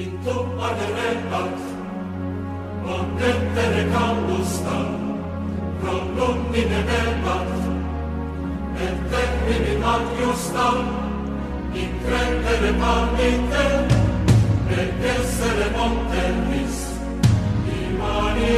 intum 0.00 0.46
aderendat, 0.68 1.58
omnettere 2.94 3.82
caudusta, 3.92 4.78
pro 5.80 5.96
lumine 6.16 6.80
vebat, 6.88 7.50
et 8.86 8.98
termini 9.12 9.74
magiusta, 9.84 10.68
in 11.82 11.90
credere 12.04 12.72
palmite, 12.80 13.66
et 14.80 15.04
essere 15.16 15.68
monteris, 15.76 16.76
di 17.64 17.80
mani 17.98 18.52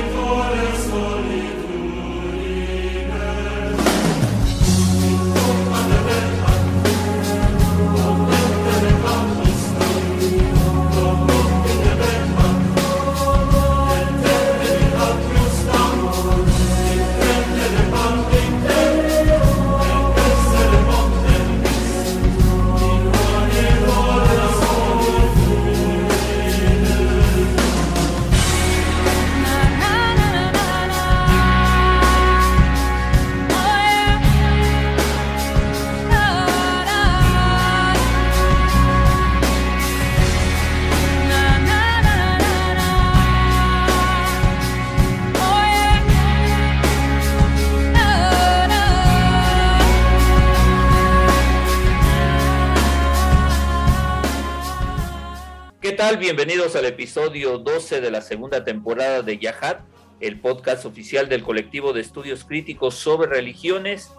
Bienvenidos 56.18 56.76
al 56.76 56.84
episodio 56.84 57.56
12 57.58 58.02
de 58.02 58.10
la 58.10 58.20
segunda 58.20 58.64
temporada 58.64 59.22
de 59.22 59.38
Yahat, 59.38 59.80
el 60.20 60.38
podcast 60.38 60.84
oficial 60.84 61.28
del 61.28 61.42
colectivo 61.42 61.94
de 61.94 62.02
estudios 62.02 62.44
críticos 62.44 62.96
sobre 62.96 63.30
religiones. 63.30 64.12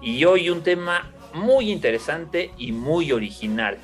Y 0.00 0.24
hoy 0.24 0.48
un 0.48 0.62
tema 0.62 1.12
muy 1.34 1.70
interesante 1.70 2.50
y 2.56 2.72
muy 2.72 3.12
original. 3.12 3.76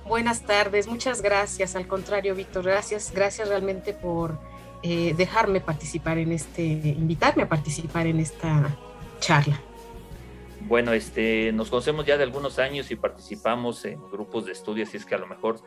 Buenas 0.05 0.43
tardes, 0.45 0.87
muchas 0.87 1.21
gracias. 1.21 1.75
Al 1.75 1.87
contrario, 1.87 2.35
Víctor, 2.35 2.63
gracias, 2.63 3.11
gracias 3.13 3.49
realmente 3.49 3.93
por 3.93 4.37
eh, 4.83 5.13
dejarme 5.17 5.61
participar 5.61 6.17
en 6.19 6.31
este, 6.31 6.61
invitarme 6.63 7.43
a 7.43 7.49
participar 7.49 8.05
en 8.07 8.19
esta 8.19 8.77
charla. 9.19 9.59
Bueno, 10.61 10.93
este, 10.93 11.51
nos 11.51 11.69
conocemos 11.69 12.05
ya 12.05 12.17
de 12.17 12.23
algunos 12.23 12.59
años 12.59 12.91
y 12.91 12.95
participamos 12.95 13.83
en 13.85 13.99
grupos 14.11 14.45
de 14.45 14.51
estudios, 14.51 14.93
y 14.93 14.97
es 14.97 15.05
que 15.05 15.15
a 15.15 15.19
lo 15.19 15.27
mejor 15.27 15.59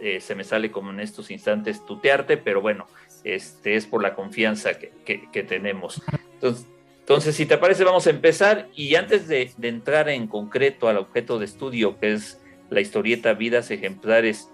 eh, 0.00 0.20
se 0.20 0.34
me 0.34 0.44
sale 0.44 0.70
como 0.70 0.90
en 0.90 1.00
estos 1.00 1.30
instantes 1.30 1.84
tutearte, 1.86 2.36
pero 2.36 2.60
bueno, 2.60 2.86
este 3.24 3.76
es 3.76 3.86
por 3.86 4.02
la 4.02 4.14
confianza 4.14 4.74
que, 4.78 4.92
que, 5.04 5.30
que 5.30 5.42
tenemos. 5.42 6.02
Entonces, 6.34 6.66
entonces, 7.12 7.36
si 7.36 7.44
te 7.44 7.58
parece, 7.58 7.84
vamos 7.84 8.06
a 8.06 8.10
empezar 8.10 8.68
y 8.74 8.94
antes 8.94 9.28
de, 9.28 9.50
entrar 9.60 10.08
en 10.08 10.26
concreto 10.26 10.88
al 10.88 10.96
objeto 10.96 11.38
de 11.38 11.44
estudio, 11.44 12.00
que 12.00 12.14
es 12.14 12.40
la 12.70 12.80
historieta 12.80 13.34
Vidas 13.34 13.70
Ejemplares, 13.70 14.48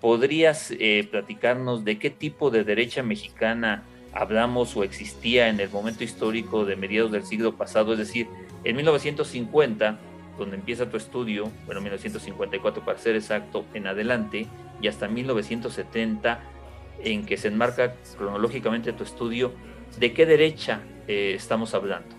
¿podrías 0.00 0.72
eh, 0.72 1.06
platicarnos 1.08 1.84
de 1.84 2.00
qué 2.00 2.10
tipo 2.10 2.50
de 2.50 2.64
derecha 2.64 3.04
mexicana 3.04 3.84
hablamos 4.12 4.76
o 4.76 4.82
existía 4.82 5.48
en 5.48 5.60
el 5.60 5.70
momento 5.70 6.02
histórico 6.02 6.64
de 6.64 6.74
mediados 6.74 7.12
del 7.12 7.22
siglo 7.22 7.56
pasado? 7.56 7.92
Es 7.92 8.00
decir, 8.00 8.26
en 8.64 8.74
1950, 8.74 10.00
donde 10.36 10.56
empieza 10.56 10.90
tu 10.90 10.96
estudio, 10.96 11.52
bueno, 11.66 11.82
1954 11.82 12.84
para 12.84 12.98
ser 12.98 13.14
exacto, 13.14 13.64
en 13.74 13.86
adelante, 13.86 14.48
y 14.80 14.88
hasta 14.88 15.06
1970, 15.06 16.40
en 17.04 17.24
que 17.24 17.36
se 17.36 17.46
enmarca 17.46 17.94
cronológicamente 18.18 18.92
tu 18.92 19.04
estudio, 19.04 19.52
¿de 20.00 20.12
qué 20.12 20.26
derecha 20.26 20.82
eh, 21.08 21.34
estamos 21.36 21.74
hablando. 21.74 22.14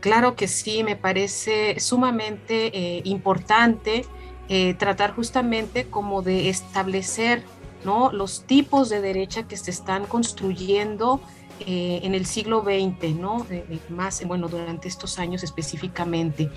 Claro 0.00 0.34
que 0.34 0.48
sí, 0.48 0.82
me 0.82 0.96
parece 0.96 1.78
sumamente 1.78 2.66
eh, 2.76 3.02
importante 3.04 4.06
eh, 4.48 4.74
tratar 4.74 5.14
justamente 5.14 5.86
como 5.86 6.22
de 6.22 6.48
establecer 6.48 7.42
¿no? 7.84 8.10
los 8.10 8.44
tipos 8.46 8.88
de 8.88 9.00
derecha 9.00 9.46
que 9.46 9.56
se 9.56 9.70
están 9.70 10.06
construyendo 10.06 11.20
en 11.66 12.14
el 12.14 12.24
siglo 12.24 12.62
XX, 12.62 13.14
¿no? 13.16 13.46
más, 13.90 14.24
bueno, 14.26 14.48
durante 14.48 14.88
estos 14.88 15.18
años 15.18 15.42
específicamente. 15.42 16.50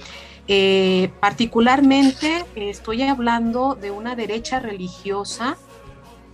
particularmente 1.20 2.46
estoy 2.56 3.02
hablando 3.02 3.76
de 3.76 3.92
una 3.92 4.16
derecha 4.16 4.62
religiosa, 4.62 5.58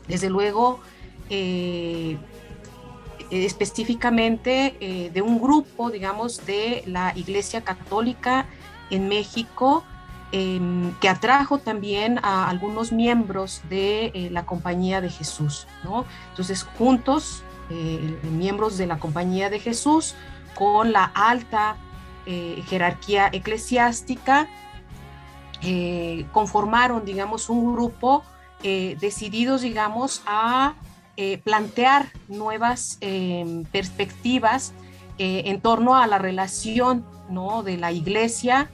desde 0.07 0.29
luego, 0.29 0.81
específicamente 3.31 4.75
eh, 4.79 5.11
de 5.13 5.21
un 5.21 5.39
grupo, 5.39 5.91
digamos, 5.91 6.45
de 6.45 6.83
la 6.85 7.13
Iglesia 7.15 7.61
Católica 7.61 8.45
en 8.89 9.07
México, 9.07 9.83
em, 10.31 10.93
que 10.99 11.09
atrajo 11.09 11.59
también 11.59 12.19
a 12.23 12.49
algunos 12.49 12.91
miembros 12.91 13.61
de 13.69 14.07
eh, 14.07 14.29
la 14.31 14.45
Compañía 14.45 15.01
de 15.01 15.09
Jesús, 15.09 15.67
¿no? 15.83 16.05
Entonces, 16.31 16.63
juntos, 16.63 17.43
eh, 17.69 18.19
miembros 18.23 18.77
de 18.77 18.87
la 18.87 18.97
Compañía 18.99 19.49
de 19.49 19.59
Jesús, 19.59 20.15
con 20.55 20.91
la 20.91 21.03
alta 21.03 21.77
jerarquía 22.67 23.29
eclesiástica, 23.31 24.47
conformaron, 26.31 27.03
digamos, 27.03 27.49
un 27.49 27.73
grupo 27.73 28.23
decididos, 28.61 29.61
digamos, 29.61 30.21
a 30.27 30.75
eh, 31.21 31.37
plantear 31.37 32.13
nuevas 32.29 32.97
eh, 33.01 33.65
perspectivas 33.73 34.71
eh, 35.17 35.41
en 35.47 35.59
torno 35.59 35.97
a 35.97 36.07
la 36.07 36.17
relación 36.17 37.05
¿no? 37.29 37.61
de 37.61 37.75
la 37.75 37.91
iglesia 37.91 38.71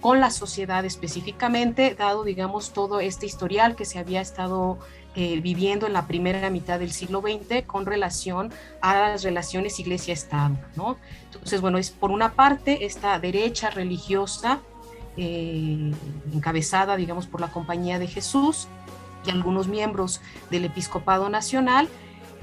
con 0.00 0.18
la 0.20 0.30
sociedad 0.30 0.84
específicamente, 0.84 1.94
dado, 1.94 2.24
digamos, 2.24 2.72
todo 2.72 3.00
este 3.00 3.26
historial 3.26 3.74
que 3.74 3.84
se 3.84 3.98
había 3.98 4.20
estado 4.20 4.78
viviendo 5.16 5.88
en 5.88 5.92
la 5.92 6.06
primera 6.06 6.48
mitad 6.48 6.78
del 6.78 6.92
siglo 6.92 7.20
XX 7.20 7.66
con 7.66 7.84
relación 7.84 8.52
a 8.80 8.94
las 8.94 9.24
relaciones 9.24 9.80
iglesia-estado, 9.80 10.56
¿no? 10.76 10.96
Entonces, 11.24 11.60
bueno, 11.60 11.78
es 11.78 11.90
por 11.90 12.12
una 12.12 12.34
parte 12.34 12.86
esta 12.86 13.18
derecha 13.18 13.68
religiosa 13.70 14.60
encabezada, 15.16 16.94
digamos, 16.96 17.26
por 17.26 17.40
la 17.40 17.48
Compañía 17.48 17.98
de 17.98 18.06
Jesús, 18.06 18.68
y 19.26 19.30
algunos 19.30 19.68
miembros 19.68 20.20
del 20.50 20.64
Episcopado 20.64 21.28
Nacional. 21.28 21.88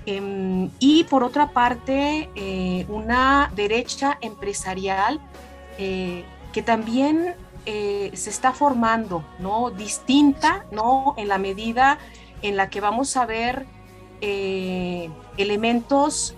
Em, 0.05 0.69
y 0.79 1.03
por 1.05 1.23
otra 1.23 1.51
parte, 1.51 2.29
eh, 2.35 2.85
una 2.89 3.51
derecha 3.55 4.17
empresarial 4.21 5.19
eh, 5.77 6.23
que 6.53 6.63
también 6.63 7.35
eh, 7.67 8.09
se 8.15 8.31
está 8.31 8.51
formando, 8.51 9.23
¿no? 9.37 9.69
Distinta, 9.69 10.65
¿no? 10.71 11.13
En 11.17 11.27
la 11.27 11.37
medida 11.37 11.99
en 12.41 12.57
la 12.57 12.69
que 12.69 12.81
vamos 12.81 13.15
a 13.15 13.25
ver 13.25 13.67
elementos, 15.37 16.35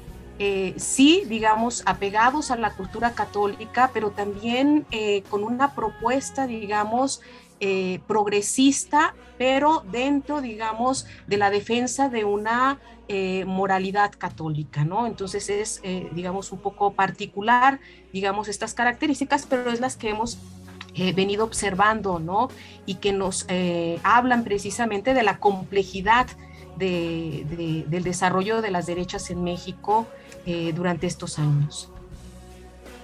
sí, 0.77 1.23
digamos, 1.27 1.83
apegados 1.85 2.49
a 2.49 2.55
la 2.55 2.71
cultura 2.75 3.11
católica, 3.13 3.91
pero 3.93 4.11
también 4.11 4.85
con 5.29 5.43
una 5.43 5.75
propuesta, 5.75 6.47
digamos, 6.47 7.21
eh, 7.65 8.01
progresista, 8.07 9.15
pero 9.37 9.85
dentro, 9.89 10.41
digamos, 10.41 11.07
de 11.27 11.37
la 11.37 11.49
defensa 11.49 12.09
de 12.09 12.25
una 12.25 12.77
eh, 13.07 13.45
moralidad 13.45 14.11
católica, 14.17 14.83
¿no? 14.83 15.07
Entonces 15.07 15.49
es, 15.49 15.79
eh, 15.83 16.09
digamos, 16.11 16.51
un 16.51 16.59
poco 16.59 16.91
particular, 16.91 17.79
digamos, 18.11 18.49
estas 18.49 18.73
características, 18.73 19.45
pero 19.49 19.71
es 19.71 19.79
las 19.79 19.95
que 19.95 20.09
hemos 20.09 20.39
venido 21.15 21.45
observando, 21.45 22.19
¿no? 22.19 22.49
Y 22.85 22.95
que 22.95 23.13
nos 23.13 23.47
hablan 24.03 24.43
precisamente 24.43 25.13
de 25.15 25.23
la 25.23 25.39
complejidad 25.39 26.27
del 26.77 28.03
desarrollo 28.03 28.61
de 28.61 28.71
las 28.71 28.85
derechas 28.85 29.31
en 29.31 29.43
México 29.43 30.05
durante 30.75 31.07
estos 31.07 31.39
años. 31.39 31.89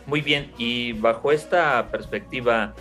Muy 0.05 0.21
bien, 0.21 0.51
y 0.57 0.94
bajo 0.94 1.31
esta 1.31 1.88
perspectiva, 1.89 2.75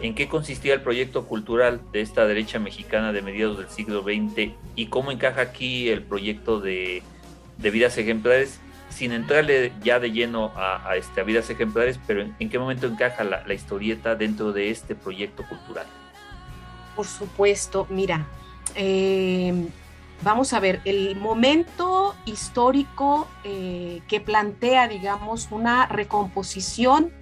en 0.00 0.14
qué 0.14 0.28
consistía 0.28 0.74
el 0.74 0.82
proyecto 0.82 1.26
cultural 1.26 1.80
de 1.92 2.00
esta 2.00 2.26
derecha 2.26 2.58
mexicana 2.58 3.12
de 3.12 3.22
mediados 3.22 3.58
del 3.58 3.68
siglo 3.68 4.02
XX 4.02 4.52
y 4.74 4.86
cómo 4.86 5.10
encaja 5.10 5.40
aquí 5.40 5.88
el 5.88 6.02
proyecto 6.02 6.60
de, 6.60 7.02
vidas 7.58 7.96
ejemplares, 7.96 8.60
sin 8.90 9.12
entrarle 9.12 9.72
ya 9.82 9.98
de 9.98 10.12
lleno 10.12 10.52
a, 10.56 10.96
este, 10.96 11.22
vidas 11.22 11.48
ejemplares, 11.50 11.98
pero 12.06 12.22
en, 12.38 12.48
qué 12.48 12.58
momento 12.58 12.86
encaja 12.86 13.24
la, 13.24 13.54
historieta 13.54 14.14
dentro 14.14 14.52
de 14.52 14.70
este 14.70 14.94
proyecto 14.94 15.44
cultural. 15.48 15.86
Por 16.94 17.06
supuesto, 17.06 17.86
mira, 17.90 18.26
eh, 18.74 19.68
vamos 20.22 20.52
a 20.52 20.60
ver, 20.60 20.80
el 20.84 21.16
momento 21.16 22.14
histórico 22.26 23.28
eh, 23.44 24.02
que 24.08 24.20
plantea, 24.20 24.88
digamos, 24.88 25.48
una 25.50 25.86
recomposición 25.86 27.12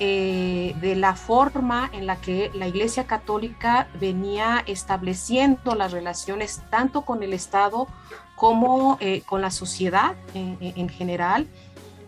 eh, 0.00 0.76
de 0.80 0.94
la 0.94 1.16
forma 1.16 1.90
en 1.92 2.06
la 2.06 2.20
que 2.20 2.52
la 2.54 2.68
Iglesia 2.68 3.08
Católica 3.08 3.88
venía 3.98 4.62
estableciendo 4.68 5.74
las 5.74 5.90
relaciones 5.90 6.62
tanto 6.70 7.02
con 7.02 7.24
el 7.24 7.32
Estado 7.32 7.88
como 8.36 8.96
eh, 9.00 9.22
con 9.26 9.40
la 9.40 9.50
sociedad 9.50 10.14
en, 10.34 10.88
general. 10.88 11.48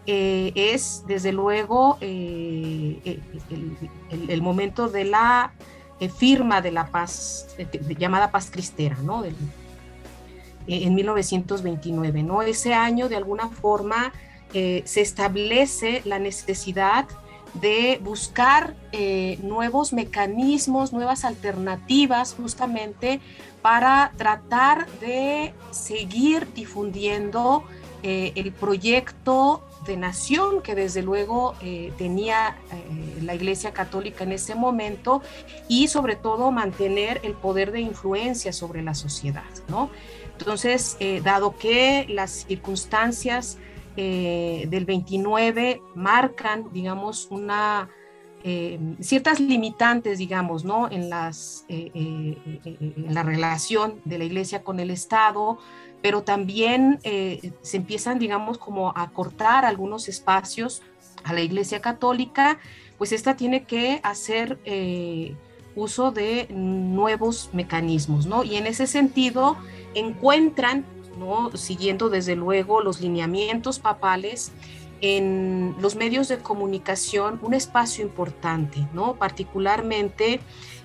Eh, 0.06 0.52
es 0.54 1.02
desde 1.08 1.32
luego 1.32 1.98
el, 2.00 3.20
momento 4.40 4.88
de 4.88 5.06
la 5.06 5.52
firma 6.16 6.60
de 6.60 6.70
la 6.70 6.86
paz, 6.92 7.56
llamada 7.98 8.30
paz 8.30 8.52
cristera, 8.52 8.98
¿no? 9.02 9.24
en 10.68 10.94
1929, 10.94 12.22
¿no? 12.22 12.42
Ese 12.42 12.72
año 12.72 13.08
de 13.08 13.16
alguna 13.16 13.48
forma 13.48 14.12
se 14.52 15.00
establece 15.00 16.02
la 16.04 16.20
necesidad 16.20 17.08
de 17.54 17.98
buscar 18.02 18.74
eh, 18.92 19.38
nuevos 19.42 19.92
mecanismos, 19.92 20.92
nuevas 20.92 21.24
alternativas 21.24 22.34
justamente 22.34 23.20
para 23.62 24.12
tratar 24.16 24.88
de 25.00 25.52
seguir 25.70 26.52
difundiendo 26.54 27.64
eh, 28.02 28.32
el 28.36 28.52
proyecto 28.52 29.64
de 29.86 29.96
nación 29.96 30.62
que 30.62 30.74
desde 30.74 31.02
luego 31.02 31.54
eh, 31.62 31.92
tenía 31.98 32.56
la 33.22 33.34
Iglesia 33.34 33.72
Católica 33.72 34.24
en 34.24 34.32
ese 34.32 34.54
momento 34.54 35.22
y 35.68 35.88
sobre 35.88 36.16
todo 36.16 36.50
mantener 36.50 37.20
el 37.24 37.32
poder 37.32 37.72
de 37.72 37.80
influencia 37.80 38.52
sobre 38.52 38.82
la 38.82 38.94
sociedad. 38.94 39.42
¿no? 39.68 39.90
Entonces, 40.38 40.96
dado 41.22 41.56
que 41.56 42.06
las 42.08 42.44
circunstancias 42.46 43.58
eh, 43.96 44.66
del 44.68 44.84
29 44.84 45.82
marcan, 45.94 46.66
digamos, 46.72 47.26
una, 47.30 47.88
eh, 48.44 48.78
ciertas 49.00 49.40
limitantes, 49.40 50.18
digamos, 50.18 50.64
¿no? 50.64 50.90
En, 50.90 51.10
las, 51.10 51.64
eh, 51.68 51.90
en 51.94 53.14
la 53.14 53.22
relación 53.22 54.00
de 54.04 54.18
la 54.18 54.24
iglesia 54.24 54.62
con 54.62 54.80
el 54.80 54.90
Estado, 54.90 55.58
pero 56.02 56.22
también 56.22 56.98
se 57.02 57.76
empiezan, 57.76 58.18
digamos, 58.18 58.56
como 58.56 58.96
a 58.96 59.10
cortar 59.10 59.66
algunos 59.66 60.08
espacios 60.08 60.82
a 61.24 61.34
la 61.34 61.42
iglesia 61.42 61.82
católica, 61.82 62.58
pues 62.96 63.12
esta 63.12 63.36
tiene 63.36 63.64
que 63.64 64.00
hacer 64.02 64.58
uso 65.74 66.10
de 66.10 66.46
nuevos 66.48 67.50
mecanismos, 67.52 68.24
¿no? 68.24 68.44
Y 68.44 68.56
en 68.56 68.66
ese 68.66 68.86
sentido 68.86 69.58
encuentran 69.94 70.86
siguiendo 71.54 72.08
desde 72.08 72.36
luego 72.36 72.80
los 72.80 73.00
lineamientos 73.00 73.78
papales, 73.78 74.52
en 75.00 75.74
los 75.80 75.96
medios 75.96 76.28
de 76.28 76.38
comunicación 76.38 77.38
un 77.42 77.54
espacio 77.54 78.04
importante, 78.04 78.86
¿no? 78.92 79.14
particularmente 79.14 80.40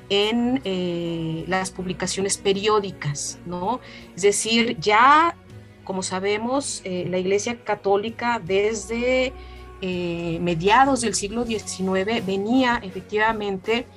en 0.09 0.61
eh, 0.63 1.45
las 1.47 1.71
publicaciones 1.71 2.37
periódicas, 2.37 3.39
¿no? 3.45 3.79
Es 4.15 4.21
decir, 4.21 4.77
ya, 4.79 5.35
como 5.83 6.03
sabemos, 6.03 6.81
eh, 6.83 7.07
la 7.09 7.17
Iglesia 7.17 7.63
Católica 7.63 8.39
desde 8.43 9.33
eh, 9.81 10.39
mediados 10.41 11.01
del 11.01 11.15
siglo 11.15 11.45
XIX 11.45 12.25
venía 12.25 12.79
efectivamente 12.83 13.87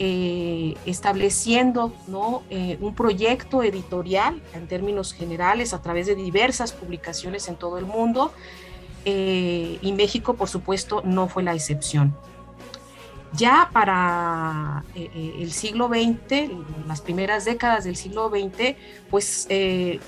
eh, 0.00 0.76
estableciendo. 0.86 1.92
Eh, 2.50 2.78
un 2.80 2.94
proyecto 2.94 3.64
editorial 3.64 4.40
en 4.54 4.68
términos 4.68 5.12
generales 5.12 5.74
a 5.74 5.82
través 5.82 6.06
de 6.06 6.14
diversas 6.14 6.72
publicaciones 6.72 7.48
en 7.48 7.56
todo 7.56 7.78
el 7.78 7.84
mundo 7.84 8.32
eh, 9.04 9.78
y 9.82 9.92
México 9.92 10.34
por 10.34 10.48
supuesto 10.48 11.02
no 11.04 11.26
fue 11.26 11.42
la 11.42 11.52
excepción. 11.52 12.16
Ya 13.32 13.70
para 13.72 14.84
el 14.94 15.50
siglo 15.50 15.88
XX, 15.88 16.48
las 16.86 17.00
primeras 17.00 17.44
décadas 17.44 17.84
del 17.84 17.96
siglo 17.96 18.30
XX, 18.30 18.76
pues 19.10 19.48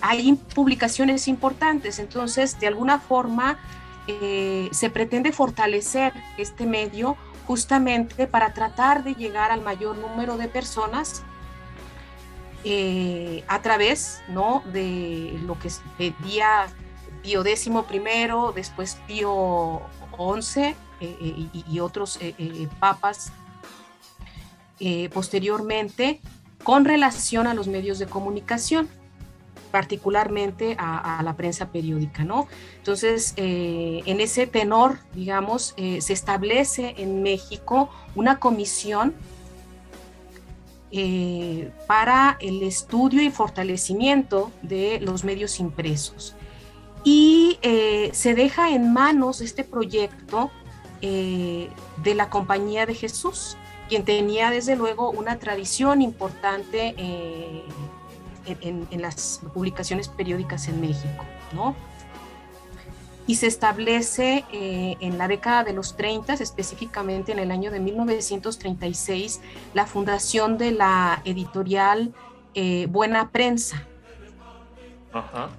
hay 0.00 0.32
publicaciones 0.54 1.28
importantes, 1.28 1.98
entonces 1.98 2.58
de 2.60 2.68
alguna 2.68 2.98
forma 2.98 3.58
se 4.06 4.90
pretende 4.90 5.32
fortalecer 5.32 6.14
este 6.38 6.64
medio 6.64 7.18
justamente 7.50 8.28
para 8.28 8.54
tratar 8.54 9.02
de 9.02 9.16
llegar 9.16 9.50
al 9.50 9.60
mayor 9.60 9.98
número 9.98 10.36
de 10.36 10.46
personas 10.46 11.24
eh, 12.62 13.42
a 13.48 13.60
través 13.60 14.22
¿no? 14.28 14.62
de 14.72 15.36
lo 15.42 15.58
que 15.58 15.68
pedía 15.98 16.68
Pío 17.24 17.44
X 17.44 17.68
primero, 17.88 18.52
después 18.54 18.98
Pío 19.08 19.82
XI 20.16 20.60
eh, 20.60 20.76
eh, 21.00 21.48
y, 21.52 21.80
otros 21.80 22.20
papas 22.78 23.32
posteriormente 25.12 26.20
con 26.62 26.84
relación 26.84 27.48
a 27.48 27.54
los 27.54 27.66
medios 27.66 27.98
de 27.98 28.06
comunicación 28.06 28.88
particularmente 29.70 30.76
a, 30.78 31.22
la 31.22 31.36
prensa 31.36 31.68
periódica, 31.68 32.24
¿no? 32.24 32.48
Entonces, 32.78 33.34
eh, 33.36 34.02
en 34.06 34.20
ese 34.20 34.46
tenor, 34.46 34.98
digamos, 35.14 35.74
eh, 35.76 36.00
se 36.00 36.12
establece 36.12 36.94
en 36.98 37.22
México 37.22 37.90
una 38.14 38.38
comisión 38.38 39.14
eh, 40.92 41.70
para 41.86 42.36
el 42.40 42.62
estudio 42.62 43.22
y 43.22 43.30
fortalecimiento 43.30 44.50
de 44.62 44.98
los 45.00 45.24
medios 45.24 45.60
impresos. 45.60 46.34
Y 47.02 47.58
se 48.12 48.34
deja 48.34 48.72
en 48.72 48.92
manos 48.92 49.40
este 49.40 49.64
proyecto 49.64 50.50
de 51.00 52.14
la 52.14 52.28
Compañía 52.28 52.84
de 52.84 52.94
Jesús, 52.94 53.56
quien 53.88 54.04
tenía 54.04 54.50
desde 54.50 54.76
luego 54.76 55.10
una 55.10 55.38
tradición 55.38 56.02
importante 56.02 56.94
en, 58.46 59.02
las 59.02 59.40
publicaciones 59.54 60.08
periódicas 60.08 60.68
en 60.68 60.80
México, 60.80 61.24
¿no? 61.52 61.74
Y 63.26 63.36
se 63.36 63.46
establece 63.46 64.44
eh, 64.52 64.96
en 65.00 65.18
la 65.18 65.28
década 65.28 65.62
de 65.62 65.72
los 65.72 65.96
30, 65.96 66.34
específicamente 66.34 67.32
en 67.32 67.38
el 67.38 67.50
año 67.50 67.70
de 67.70 67.78
1936, 67.78 69.40
la 69.72 69.86
fundación 69.86 70.58
de 70.58 70.72
la 70.72 71.22
editorial 71.24 72.12
eh, 72.54 72.86
Buena 72.90 73.30
Prensa. 73.30 73.86
Ajá. 75.12 75.50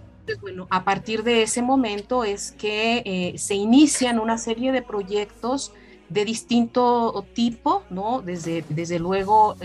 bueno, 0.42 0.68
a 0.70 0.84
partir 0.84 1.24
de 1.24 1.44
ese 1.44 1.62
momento 1.62 2.24
es 2.24 2.52
que 2.52 3.04
eh, 3.06 3.38
se 3.38 3.56
inician 3.56 4.20
una 4.20 4.38
serie 4.38 4.72
de 4.72 4.82
proyectos 4.82 5.74
de 6.10 6.26
distinto 6.26 7.26
tipo, 7.34 7.84
¿no? 7.90 8.22
Desde, 8.22 8.66
desde 8.68 9.00
luego 9.00 9.56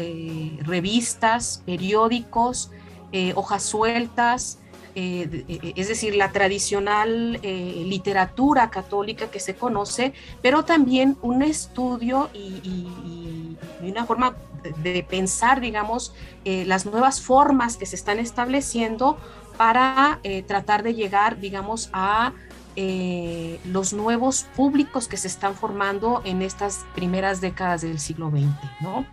revistas, 0.62 1.62
periódicos, 1.66 2.70
hojas 3.34 3.62
sueltas, 3.62 4.58
es 4.94 5.88
decir, 5.88 6.16
la 6.16 6.32
tradicional 6.32 7.40
literatura 7.42 8.70
católica 8.70 9.30
que 9.30 9.40
se 9.40 9.54
conoce, 9.54 10.12
pero 10.42 10.64
también 10.64 11.16
un 11.22 11.42
estudio 11.42 12.30
y, 12.34 12.88
una 13.82 14.04
forma 14.04 14.34
de 14.82 15.02
pensar, 15.02 15.60
digamos, 15.60 16.14
las 16.44 16.86
nuevas 16.86 17.20
formas 17.20 17.76
que 17.76 17.86
se 17.86 17.96
están 17.96 18.18
estableciendo 18.18 19.18
para 19.56 20.20
tratar 20.46 20.82
de 20.82 20.94
llegar, 20.94 21.40
digamos, 21.40 21.90
a 21.92 22.32
eh, 22.78 23.58
los 23.64 23.94
nuevos 23.94 24.44
públicos 24.54 25.08
que 25.08 25.16
se 25.16 25.28
están 25.28 25.54
formando 25.54 26.20
en 26.26 26.42
estas 26.42 26.84
primeras 26.94 27.40
décadas 27.40 27.80
del 27.80 27.98
siglo 27.98 28.28
XX, 28.28 28.82
¿no? 28.82 29.06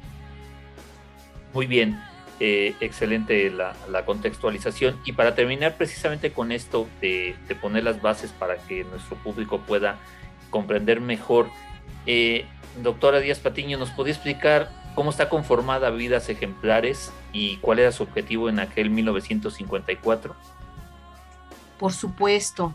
Muy 1.53 1.65
bien, 1.65 1.97
eh, 2.39 2.75
excelente 2.79 3.49
la, 3.51 4.05
contextualización. 4.05 4.99
Y 5.05 5.13
para 5.13 5.35
terminar 5.35 5.77
precisamente 5.77 6.31
con 6.31 6.51
esto 6.51 6.87
de, 7.01 7.35
poner 7.61 7.83
las 7.83 8.01
bases 8.01 8.31
para 8.31 8.57
que 8.57 8.83
nuestro 8.83 9.17
público 9.17 9.59
pueda 9.59 9.97
comprender 10.49 10.99
mejor, 10.99 11.49
eh, 12.05 12.45
doctora 12.81 13.19
Díaz 13.19 13.39
Patiño, 13.39 13.77
¿nos 13.77 13.91
podría 13.91 14.13
explicar 14.13 14.69
cómo 14.95 15.09
está 15.09 15.29
conformada 15.29 15.89
Vidas 15.89 16.29
Ejemplares 16.29 17.11
y 17.31 17.57
cuál 17.57 17.79
era 17.79 17.91
su 17.91 18.03
objetivo 18.03 18.49
en 18.49 18.59
aquel 18.59 18.89
1954? 18.89 20.35
Por 21.77 21.93
supuesto. 21.93 22.73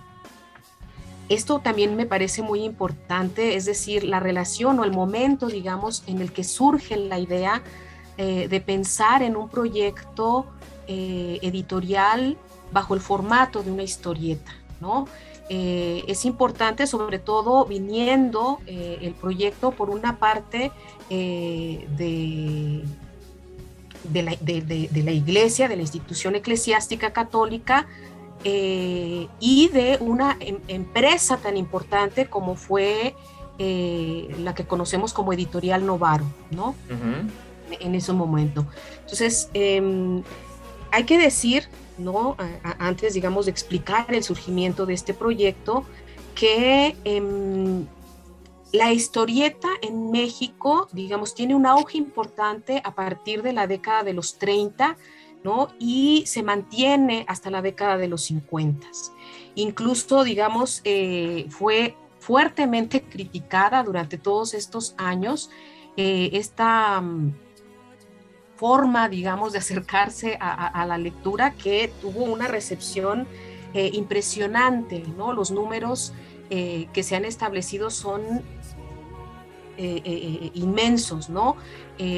Esto 1.28 1.58
también 1.58 1.94
me 1.94 2.06
parece 2.06 2.40
muy 2.40 2.62
importante, 2.62 3.56
es 3.56 3.66
decir, 3.66 4.04
la 4.04 4.18
relación 4.18 4.78
o 4.78 4.84
el 4.84 4.92
momento, 4.92 5.48
digamos, 5.48 6.02
en 6.06 6.22
el 6.22 6.32
que 6.32 6.42
surge 6.42 6.96
la 6.96 7.18
idea 7.18 7.62
eh, 8.20 8.48
de 8.48 8.60
pensar 8.60 9.22
en 9.22 9.36
un 9.36 9.48
proyecto 9.48 10.44
eh, 10.88 11.38
editorial 11.40 12.36
bajo 12.72 12.94
el 12.94 13.00
formato 13.00 13.62
de 13.62 13.70
una 13.70 13.84
historieta, 13.84 14.56
¿no? 14.80 15.06
Eh, 15.48 16.02
es 16.08 16.24
importante, 16.24 16.88
sobre 16.88 17.20
todo 17.20 17.64
viniendo 17.64 18.58
el 18.66 19.14
proyecto 19.14 19.70
por 19.70 19.88
una 19.88 20.18
parte 20.18 20.72
de, 21.08 22.84
de, 24.02 24.22
la, 24.24 24.34
de 24.40 25.02
la 25.04 25.12
iglesia, 25.12 25.68
de 25.68 25.76
la 25.76 25.82
institución 25.82 26.34
eclesiástica 26.34 27.12
católica, 27.12 27.86
y 28.44 29.68
de 29.72 29.98
una 30.00 30.36
em, 30.40 30.58
empresa 30.68 31.38
tan 31.38 31.56
importante 31.56 32.26
como 32.26 32.56
fue 32.56 33.14
la 33.58 34.54
que 34.54 34.64
conocemos 34.64 35.12
como 35.12 35.32
Editorial 35.32 35.86
Novaro, 35.86 36.24
¿no? 36.50 36.74
En 37.80 37.94
ese 37.94 38.12
momento. 38.12 38.66
Entonces, 39.00 39.50
em, 39.54 40.22
hay 40.90 41.04
que 41.04 41.18
decir, 41.18 41.68
¿no? 41.98 42.36
antes, 42.78 43.14
digamos, 43.14 43.46
de 43.46 43.50
explicar 43.50 44.12
el 44.14 44.22
surgimiento 44.22 44.86
de 44.86 44.94
este 44.94 45.14
proyecto, 45.14 45.84
que 46.34 46.96
em, 47.04 47.86
la 48.72 48.92
historieta 48.92 49.68
en 49.82 50.10
México, 50.10 50.88
digamos, 50.92 51.34
tiene 51.34 51.54
un 51.54 51.66
auge 51.66 51.98
importante 51.98 52.80
a 52.84 52.94
partir 52.94 53.42
de 53.42 53.52
la 53.52 53.66
década 53.66 54.02
de 54.02 54.12
los 54.12 54.38
30, 54.38 54.96
y 55.78 56.24
se 56.26 56.42
mantiene 56.42 57.24
hasta 57.28 57.50
la 57.50 57.62
década 57.62 57.96
de 57.96 58.08
los 58.08 58.22
50. 58.22 58.86
Incluso, 59.54 60.24
digamos, 60.24 60.80
eh, 60.84 61.46
fue 61.50 61.96
fuertemente 62.18 63.02
criticada 63.02 63.82
durante 63.82 64.18
todos 64.18 64.54
estos 64.54 64.94
años 64.98 65.50
eh, 65.96 66.30
esta 66.32 67.00
mm, 67.00 67.32
forma, 68.58 69.08
digamos, 69.08 69.52
de 69.52 69.58
acercarse 69.58 70.36
a, 70.40 70.84
la 70.86 70.98
lectura 70.98 71.52
que 71.54 71.90
tuvo 72.02 72.24
una 72.24 72.48
recepción 72.48 73.26
eh, 73.72 73.90
impresionante, 73.94 75.04
¿no? 75.16 75.32
Los 75.32 75.50
números 75.50 76.12
que 76.50 77.02
se 77.02 77.14
han 77.14 77.26
establecido 77.26 77.90
son 77.90 78.42
inmensos, 80.54 81.28
¿no? 81.28 81.56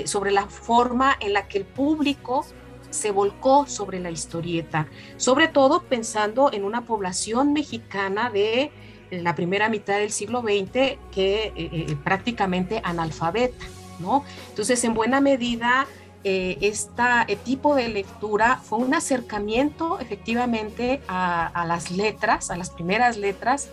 sobre 0.05 0.31
la 0.31 0.47
forma 0.47 1.17
en 1.19 1.33
la 1.33 1.49
que 1.49 1.59
el 1.59 1.65
público 1.65 2.47
se 2.91 3.11
volcó 3.13 3.67
sobre 3.67 4.01
la 4.01 4.11
historieta, 4.11 4.87
sobre 5.17 5.49
todo 5.49 5.83
pensando 5.83 6.53
en 6.53 6.65
una 6.65 6.85
población 6.85 7.53
mexicana 7.53 8.31
de 8.31 8.71
la 9.11 9.35
primera 9.35 9.69
mitad 9.69 9.99
del 9.99 10.11
siglo 10.11 10.41
XX 10.41 10.99
que 11.11 11.45
eh, 11.45 11.53
eh, 11.57 11.97
prácticamente 12.05 12.81
analfabeta, 12.85 13.65
¿no? 13.99 14.25
Entonces, 14.49 14.83
en 14.85 14.95
buena 14.95 15.21
medida, 15.21 15.87
eh, 16.23 16.59
este 16.61 17.37
tipo 17.45 17.75
de 17.75 17.89
lectura 17.89 18.61
fue 18.63 18.79
un 18.79 18.95
acercamiento 18.95 19.99
efectivamente 20.01 21.01
a, 21.09 21.65
las 21.67 21.91
letras, 21.91 22.51
a 22.51 22.57
las 22.57 22.71
primeras 22.71 23.17
letras, 23.17 23.69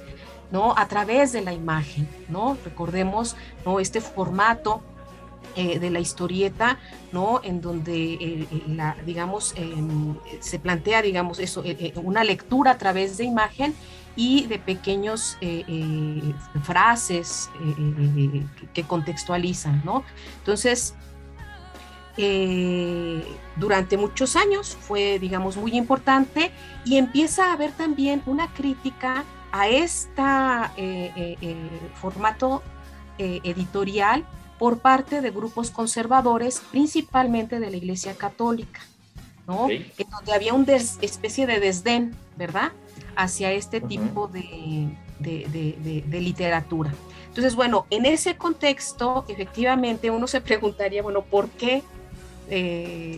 ¿no? 0.51 0.73
A 0.77 0.87
través 0.87 1.33
de 1.33 1.41
la 1.41 1.53
imagen, 1.53 2.07
¿no? 2.29 2.57
Recordemos, 2.63 3.35
¿no? 3.65 3.79
Este 3.79 3.99
formato 3.99 4.81
eh, 5.57 5.79
de 5.79 5.89
la 5.89 5.99
historieta, 5.99 6.77
¿no? 7.11 7.41
En 7.43 7.61
donde, 7.61 8.13
eh, 8.13 8.47
eh, 8.51 8.63
la, 8.67 8.95
digamos, 9.07 9.55
em, 9.57 10.15
se 10.39 10.59
plantea, 10.59 11.01
digamos, 11.01 11.39
eso, 11.39 11.63
una 11.95 12.23
lectura 12.23 12.71
a 12.71 12.77
través 12.77 13.17
de 13.17 13.23
imagen 13.23 13.73
y 14.15 14.45
de 14.45 14.59
pequeños 14.59 15.37
frases 16.63 17.49
que 18.73 18.83
contextualizan, 18.83 19.81
¿no? 19.83 20.03
Entonces, 20.37 20.93
durante 23.55 23.97
muchos 23.97 24.35
años 24.35 24.75
fue, 24.79 25.19
digamos, 25.19 25.57
muy 25.57 25.75
importante 25.77 26.51
y 26.83 26.97
empieza 26.97 27.49
a 27.49 27.53
haber 27.53 27.71
también 27.71 28.23
una 28.25 28.51
crítica 28.53 29.23
a 29.51 29.67
este 29.67 30.23
formato 31.95 32.63
editorial 33.17 34.25
por 34.57 34.79
parte 34.79 35.21
de 35.21 35.31
grupos 35.31 35.71
conservadores, 35.71 36.61
principalmente 36.71 37.59
de 37.59 37.69
la 37.69 37.77
Iglesia 37.77 38.15
Católica, 38.15 38.81
¿no? 39.45 39.69
En 39.69 40.09
donde 40.09 40.33
había 40.33 40.53
una 40.53 40.73
especie 40.73 41.45
de 41.47 41.59
desdén, 41.59 42.15
¿verdad?, 42.35 42.71
hacia 43.15 43.51
este 43.51 43.81
tipo 43.81 44.27
de, 44.27 44.89
literatura. 46.09 46.93
Entonces, 47.27 47.55
bueno, 47.55 47.85
en 47.89 48.05
ese 48.05 48.35
contexto, 48.35 49.25
efectivamente, 49.27 50.09
uno 50.09 50.27
se 50.27 50.41
preguntaría, 50.41 51.03
bueno, 51.03 51.21
¿por 51.23 51.49
qué? 51.49 51.83
Eh, 52.49 53.17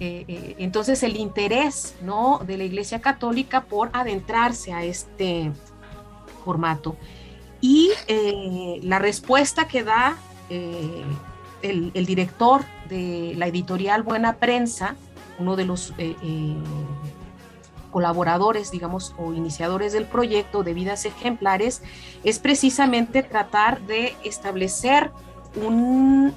eh, 0.00 0.24
eh, 0.28 0.54
entonces 0.58 1.02
el 1.02 1.16
interés 1.16 1.94
¿no? 2.02 2.40
de 2.46 2.56
la 2.56 2.64
Iglesia 2.64 3.00
Católica 3.00 3.64
por 3.64 3.90
adentrarse 3.92 4.72
a 4.72 4.84
este 4.84 5.52
formato. 6.44 6.96
Y 7.60 7.90
la 8.82 8.98
respuesta 8.98 9.68
que 9.68 9.84
da 9.84 10.16
el, 10.48 12.06
director 12.06 12.62
de 12.88 13.34
la 13.36 13.48
editorial 13.48 14.02
Buena 14.02 14.36
Prensa, 14.36 14.96
uno 15.38 15.56
de 15.56 15.66
los 15.66 15.92
colaboradores, 17.90 18.70
digamos, 18.70 19.14
o 19.18 19.34
iniciadores 19.34 19.92
del 19.92 20.06
proyecto 20.06 20.62
de 20.62 20.72
vidas 20.72 21.04
ejemplares, 21.04 21.82
es 22.24 22.38
precisamente 22.38 23.22
tratar 23.22 23.82
de 23.82 24.14
establecer 24.24 25.10
un 25.54 26.32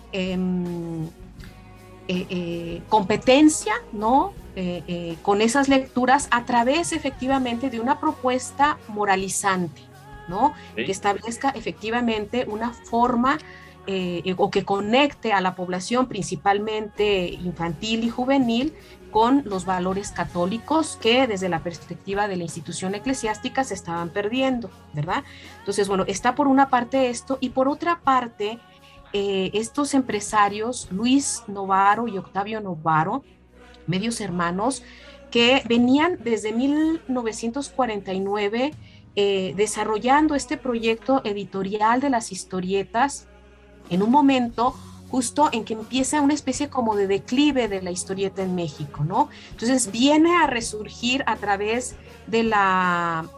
em, 2.30 2.82
competencia, 2.90 3.74
¿no? 3.92 4.34
con 5.24 5.42
esas 5.42 5.68
lecturas 5.68 6.28
a 6.30 6.46
través 6.46 6.94
efectivamente 6.94 7.72
de 7.72 7.80
una 7.80 8.00
propuesta 8.00 8.78
moralizante, 8.88 9.82
¿no? 10.28 10.54
Que 10.76 10.92
establezca 10.92 11.50
efectivamente 11.50 12.46
una 12.48 12.72
forma 12.72 13.40
eh, 13.86 14.34
o 14.38 14.50
que 14.50 14.64
conecte 14.64 15.34
a 15.34 15.42
la 15.42 15.56
población 15.56 16.08
principalmente 16.08 17.28
infantil 17.28 18.06
y 18.06 18.10
juvenil 18.10 18.74
con 19.12 19.44
los 19.44 19.66
valores 19.66 20.12
católicos 20.12 20.98
que 21.02 21.28
desde 21.28 21.50
la 21.50 21.60
perspectiva 21.64 22.30
de 22.30 22.38
la 22.38 22.44
institución 22.44 22.96
eclesiástica 22.96 23.66
se 23.66 23.74
estaban 23.74 24.08
perdiendo, 24.08 24.72
¿verdad? 24.94 25.26
Entonces, 25.60 25.90
bueno, 25.90 26.06
está 26.08 26.34
por 26.34 26.48
una 26.48 26.70
parte 26.70 27.10
esto 27.10 27.38
y 27.42 27.50
por 27.50 27.68
otra 27.68 28.00
parte, 28.00 28.58
eh, 29.14 29.52
estos 29.54 29.94
empresarios, 29.94 30.88
Luis 30.92 31.44
Novaro 31.48 32.08
y 32.08 32.18
Octavio 32.18 32.60
Novaro, 32.60 33.24
medios 33.88 34.20
hermanos, 34.22 34.84
que 35.30 35.62
venían 35.68 36.18
desde 36.24 36.52
1949 36.52 38.72
eh, 39.16 39.54
desarrollando 39.56 40.36
este 40.36 40.58
proyecto 40.58 41.22
editorial 41.24 42.02
de 42.02 42.10
las 42.10 42.32
historietas 42.32 43.28
en 43.90 44.02
un 44.02 44.10
momento 44.10 44.72
justo 45.10 45.50
en 45.52 45.64
que 45.64 45.76
empieza 45.76 46.22
una 46.22 46.34
especie 46.34 46.70
como 46.70 46.96
de 46.96 47.06
declive 47.06 47.68
de 47.68 47.84
la 47.84 47.92
historieta 47.92 48.42
en 48.42 48.56
México, 48.56 49.04
¿no? 49.04 49.30
Entonces 49.52 49.92
viene 49.92 50.36
a 50.36 50.48
resurgir 50.48 51.24
a 51.28 51.36
través 51.36 51.96
de 52.26 52.42
la 52.42 53.30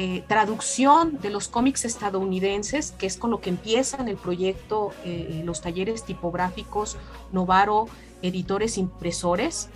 eh, 0.00 0.22
traducción 0.28 1.18
de 1.20 1.28
los 1.28 1.48
cómics 1.48 1.84
estadounidenses, 1.84 2.92
que 2.92 3.06
es 3.06 3.16
con 3.16 3.32
lo 3.32 3.40
que 3.40 3.50
empiezan 3.50 4.06
el 4.06 4.16
proyecto, 4.16 4.92
eh, 5.04 5.42
los 5.44 5.60
talleres 5.60 6.04
tipográficos 6.04 6.96
Novaro, 7.32 7.88
editores 8.22 8.78
impresores, 8.78 9.68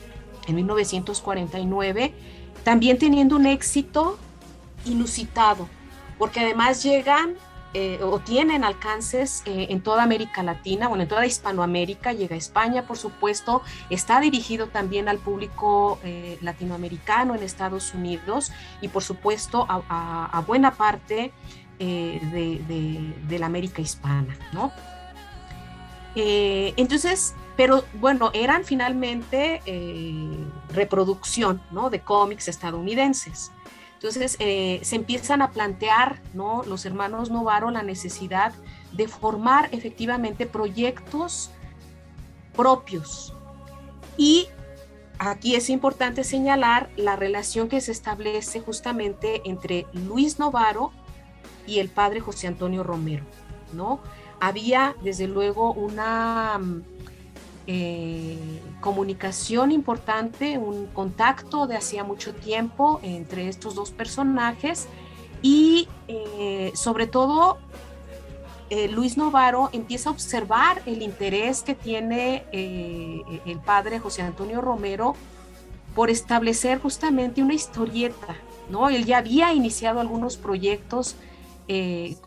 en 0.47 0.55
1949, 0.55 2.15
también 2.63 2.99
teniendo 2.99 3.35
un 3.35 3.47
éxito 3.47 4.17
inusitado, 4.85 5.69
porque 6.19 6.39
además 6.39 6.85
llegan 6.85 7.35
eh, 7.75 8.01
o 8.03 8.19
tienen 8.19 8.65
alcances 8.65 9.43
eh, 9.47 9.69
en 9.71 9.81
toda 9.81 10.03
América 10.03 10.43
Latina, 10.43 10.89
bueno, 10.89 11.05
en 11.05 11.09
toda 11.09 11.25
Hispanoamérica, 11.25 12.13
llega 12.13 12.35
a 12.35 12.39
España, 12.39 12.87
por 12.87 12.99
supuesto, 12.99 13.63
está 13.89 14.21
dirigido 14.21 14.67
también 14.67 15.09
al 15.09 15.17
público 15.17 15.99
eh, 16.05 16.37
latinoamericano 16.43 17.35
en 17.35 17.43
Estados 17.43 17.95
Unidos 17.95 18.53
y, 18.83 18.89
por 18.89 19.03
supuesto, 19.03 19.65
a, 19.69 20.45
buena 20.47 20.73
parte 20.75 21.33
de, 21.79 23.39
la 23.39 23.47
América 23.47 23.81
hispana, 23.81 24.37
¿no? 24.53 24.71
entonces, 26.15 27.35
pero 27.57 27.85
bueno, 27.95 28.31
eran 28.35 28.65
finalmente 28.65 29.63
reproducción, 30.75 31.63
¿no? 31.71 31.89
De 31.89 32.01
cómics 32.01 32.49
estadounidenses. 32.49 33.51
Entonces 34.03 34.35
eh, 34.41 34.81
se 34.83 34.97
empiezan 34.97 35.43
a 35.43 35.53
plantear, 35.53 36.21
¿no? 36.35 36.65
Los 36.65 36.87
hermanos 36.87 37.31
Novaro 37.31 37.71
la 37.71 37.85
necesidad 37.85 38.53
de 38.91 39.07
formar 39.07 39.69
efectivamente 39.71 40.45
proyectos 40.45 41.53
propios. 42.53 43.33
Y 44.17 44.49
aquí 45.21 45.55
es 45.55 45.71
importante 45.71 46.25
señalar 46.25 46.91
la 46.97 47.15
relación 47.15 47.69
que 47.69 47.81
se 47.81 47.93
establece 47.93 48.59
justamente 48.59 49.41
entre 49.45 49.87
Luis 49.93 50.41
Novaro 50.41 50.91
y 51.69 51.79
el 51.79 51.89
padre 51.89 52.19
José 52.19 52.49
Antonio 52.49 52.83
Romero, 52.83 53.25
¿no? 53.73 54.01
Había 54.41 54.97
desde 55.05 55.29
luego 55.29 55.73
una 55.75 56.61
eh, 57.69 58.61
comunicación 58.81 59.71
importante, 59.71 60.59
un 60.59 60.87
contacto 60.87 61.69
de 61.69 61.77
hacía 61.77 62.03
mucho 62.03 62.35
tiempo 62.35 62.99
entre 63.05 63.49
estos 63.49 63.77
dos 63.77 63.93
personajes 63.93 64.89
y 65.43 65.89
eh, 66.09 66.73
sobre 66.75 67.07
todo 67.07 67.59
eh, 68.69 68.89
Luis 68.89 69.17
Novaro 69.17 69.71
empieza 69.73 70.09
a 70.09 70.13
observar 70.13 70.83
el 70.87 71.03
interés 71.03 71.63
que 71.63 71.77
tiene 71.77 72.45
el 72.53 73.61
padre 73.61 74.01
José 74.01 74.23
Antonio 74.23 74.61
Romero 74.61 75.15
por 75.95 76.11
establecer 76.11 76.81
justamente 76.81 77.43
una 77.43 77.55
historieta, 77.55 78.37
¿no? 78.71 78.89
Él 78.89 79.05
ya 79.05 79.19
había 79.19 79.53
iniciado 79.53 80.01
algunos 80.01 80.37
proyectos 80.37 81.15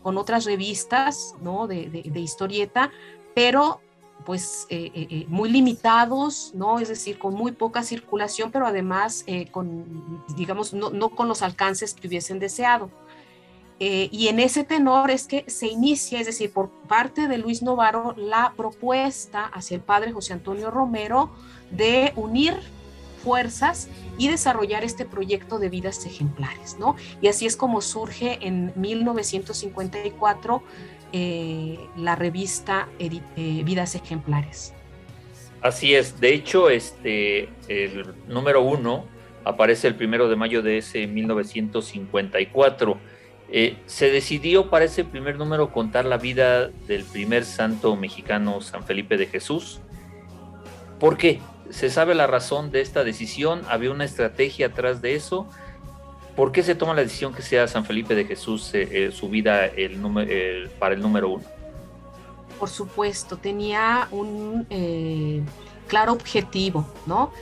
con 0.02 0.16
otras 0.16 0.44
revistas, 0.44 1.34
¿no? 1.42 1.66
De, 1.66 1.88
de 1.90 2.20
historieta, 2.20 2.90
pero 3.34 3.80
pues 4.26 4.66
eh, 4.68 4.90
eh, 4.92 5.06
eh, 5.08 5.26
muy 5.28 5.48
limitados, 5.48 6.50
¿no? 6.52 6.80
Es 6.80 6.88
decir, 6.88 7.16
con 7.16 7.32
muy 7.32 7.52
poca 7.52 7.84
circulación, 7.84 8.50
pero 8.50 8.66
además 8.66 9.24
con, 9.52 10.24
digamos, 10.36 10.74
no, 10.74 11.08
con 11.10 11.28
los 11.28 11.42
alcances 11.42 11.94
que 11.94 12.08
hubiesen 12.08 12.40
deseado. 12.40 12.90
y 13.78 14.28
en 14.28 14.40
ese 14.40 14.64
tenor 14.64 15.10
es 15.10 15.26
que 15.26 15.44
se 15.48 15.66
inicia, 15.68 16.18
es 16.18 16.26
decir, 16.26 16.50
por 16.50 16.70
parte 16.88 17.28
de 17.28 17.38
Luis 17.38 17.62
Novaro, 17.62 18.14
la 18.16 18.54
propuesta 18.56 19.44
hacia 19.44 19.76
el 19.76 19.82
padre 19.82 20.12
José 20.12 20.32
Antonio 20.32 20.70
Romero 20.70 21.30
de 21.70 22.12
unir 22.16 22.54
fuerzas 23.22 23.88
y 24.18 24.28
desarrollar 24.28 24.82
este 24.82 25.04
proyecto 25.04 25.58
de 25.58 25.68
vidas 25.68 26.06
ejemplares, 26.06 26.78
¿no? 26.78 26.96
Y 27.20 27.28
así 27.28 27.44
es 27.44 27.56
como 27.56 27.80
surge 27.80 28.38
en 28.40 28.72
1954 28.76 30.62
eh, 31.12 31.78
la 31.96 32.16
revista 32.16 32.88
eh, 32.98 33.62
Vidas 33.64 33.94
Ejemplares. 33.94 34.74
Así 35.62 35.94
es, 35.94 36.20
de 36.20 36.34
hecho, 36.34 36.70
este, 36.70 37.48
el 37.68 38.14
número 38.28 38.62
uno 38.62 39.06
aparece 39.46 39.86
el 39.86 39.94
primero 39.94 40.28
de 40.28 40.36
mayo 40.36 40.60
de 40.60 40.78
ese 40.78 41.06
1954. 41.06 42.98
Eh, 43.48 43.76
se 43.86 44.10
decidió 44.10 44.70
para 44.70 44.86
ese 44.86 45.04
primer 45.04 45.36
número 45.38 45.70
contar 45.70 46.04
la 46.04 46.18
vida 46.18 46.68
del 46.88 47.04
primer 47.04 47.44
santo 47.44 47.94
mexicano, 47.94 48.60
San 48.60 48.82
Felipe 48.82 49.16
de 49.16 49.26
Jesús. 49.26 49.80
¿Por 50.98 51.16
qué? 51.16 51.40
¿Se 51.70 51.90
sabe 51.90 52.16
la 52.16 52.26
razón 52.26 52.72
de 52.72 52.80
esta 52.80 53.04
decisión? 53.04 53.62
¿Había 53.68 53.92
una 53.92 54.04
estrategia 54.04 54.66
atrás 54.66 55.00
de 55.00 55.14
eso? 55.14 55.46
¿Por 56.36 56.52
qué 56.52 56.62
se 56.62 56.74
toma 56.74 56.92
la 56.92 57.00
decisión 57.00 57.32
que 57.32 57.40
sea 57.40 57.66
San 57.66 57.86
Felipe 57.86 58.14
de 58.14 58.26
Jesús 58.26 58.72
eh, 58.74 58.88
eh, 58.92 59.10
su 59.10 59.30
vida 59.30 59.64
el 59.64 60.70
para 60.78 60.94
el 60.94 61.00
número 61.00 61.30
uno? 61.30 61.44
Por 62.58 62.68
supuesto, 62.68 63.38
tenía 63.38 64.06
un 64.10 64.66
eh, 64.68 65.42
claro 65.88 66.12
objetivo, 66.12 66.86
¿no? 67.06 67.32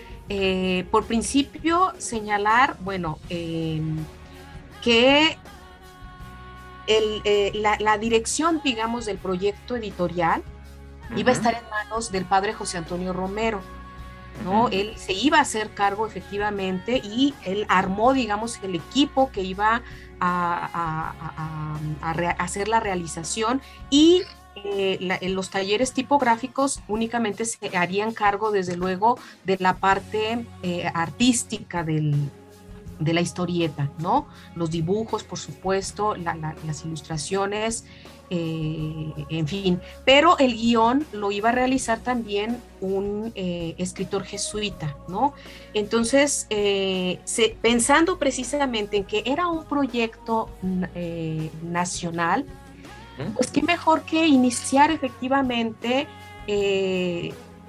por 0.90 1.04
principio, 1.04 1.92
señalar, 1.98 2.78
bueno, 2.80 3.18
em, 3.28 3.98
que 4.82 5.36
la, 6.86 7.98
dirección, 7.98 8.62
digamos, 8.64 9.04
del 9.04 9.18
proyecto 9.18 9.76
editorial 9.76 10.42
iba 11.14 11.28
a 11.28 11.34
estar 11.34 11.52
en 11.52 11.68
manos 11.68 12.10
del 12.10 12.24
padre 12.24 12.54
José 12.54 12.78
Antonio 12.78 13.12
Romero 13.12 13.60
¿no? 14.42 14.68
Él 14.68 14.94
se 14.96 15.12
iba 15.12 15.38
a 15.38 15.42
hacer 15.42 15.70
cargo 15.70 16.06
efectivamente 16.06 17.00
y 17.04 17.34
él 17.44 17.66
armó, 17.68 18.12
digamos, 18.12 18.58
el 18.62 18.74
equipo 18.74 19.30
que 19.30 19.42
iba 19.42 19.82
a, 20.20 21.76
hacer 22.38 22.68
la 22.68 22.80
realización 22.80 23.60
y 23.90 24.22
eh, 24.56 24.98
en 25.20 25.34
los 25.34 25.50
talleres 25.50 25.92
tipográficos 25.92 26.80
únicamente 26.88 27.44
se 27.44 27.76
harían 27.76 28.12
cargo, 28.12 28.50
desde 28.50 28.76
luego, 28.76 29.18
de 29.44 29.56
la 29.58 29.76
parte 29.76 30.46
eh, 30.62 30.90
artística 30.94 31.84
del, 31.84 32.30
de 32.98 33.12
la 33.12 33.20
historieta, 33.20 33.90
¿no? 33.98 34.26
Los 34.54 34.70
dibujos, 34.70 35.22
por 35.24 35.38
supuesto, 35.38 36.14
las 36.16 36.84
ilustraciones, 36.84 37.84
eh, 38.30 39.12
en 39.28 39.46
fin. 39.46 39.80
Pero 40.04 40.38
el 40.38 40.54
guion 40.54 41.06
lo 41.12 41.30
iba 41.30 41.50
a 41.50 41.52
realizar 41.52 42.00
también 42.00 42.60
un 42.80 43.32
eh, 43.34 43.74
escritor 43.78 44.24
jesuita, 44.24 44.96
¿no? 45.08 45.34
Entonces, 45.74 46.46
eh, 46.50 47.20
pensando 47.60 48.18
precisamente 48.18 48.96
en 48.96 49.04
que 49.04 49.22
era 49.26 49.46
un 49.46 49.64
proyecto 49.64 50.48
nacional, 51.62 52.46
pues 53.34 53.50
qué 53.50 53.62
mejor 53.62 54.02
que 54.02 54.26
iniciar 54.26 54.90
efectivamente 54.90 56.08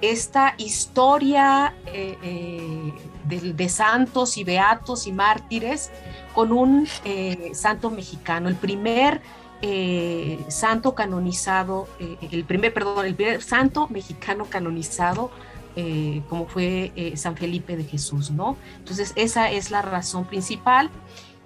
esta 0.00 0.54
historia 0.58 1.74
de, 3.28 3.68
santos 3.68 4.36
y 4.36 4.44
beatos 4.44 5.06
y 5.06 5.12
mártires 5.12 5.90
con 6.34 6.52
un 6.52 6.86
santo 7.52 7.90
mexicano, 7.90 8.48
el 8.48 8.56
primer 8.56 9.20
eh, 9.62 10.44
santo 10.48 10.94
canonizado, 10.94 11.88
eh, 11.98 12.18
el 12.30 12.44
primer, 12.44 12.74
perdón, 12.74 13.06
el 13.06 13.14
primer 13.14 13.42
santo 13.42 13.88
mexicano 13.88 14.44
canonizado, 14.44 15.30
eh, 15.76 16.22
como 16.28 16.46
fue 16.46 16.92
San 17.16 17.36
Felipe 17.36 17.74
de 17.76 17.84
Jesús, 17.84 18.30
¿no? 18.30 18.56
Entonces, 18.78 19.12
esa 19.16 19.50
es 19.50 19.70
la 19.70 19.80
razón 19.82 20.26
principal 20.26 20.90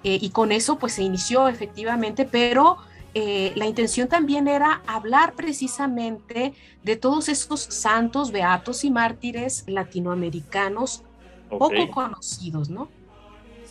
y 0.03 0.29
con 0.31 0.51
eso 0.51 0.79
pues 0.79 0.93
se 0.93 1.03
inició 1.03 1.47
efectivamente, 1.47 2.25
pero 2.25 2.77
la 3.13 3.65
intención 3.67 4.07
también 4.07 4.47
era 4.47 4.81
hablar 4.87 5.33
precisamente 5.33 6.53
de 6.83 6.95
todos 6.95 7.29
estos 7.29 7.61
santos, 7.61 8.31
beatos 8.31 8.83
y 8.83 8.89
mártires 8.89 9.63
latinoamericanos 9.67 11.03
poco 11.57 11.91
conocidos, 11.91 12.69
¿no? 12.69 12.89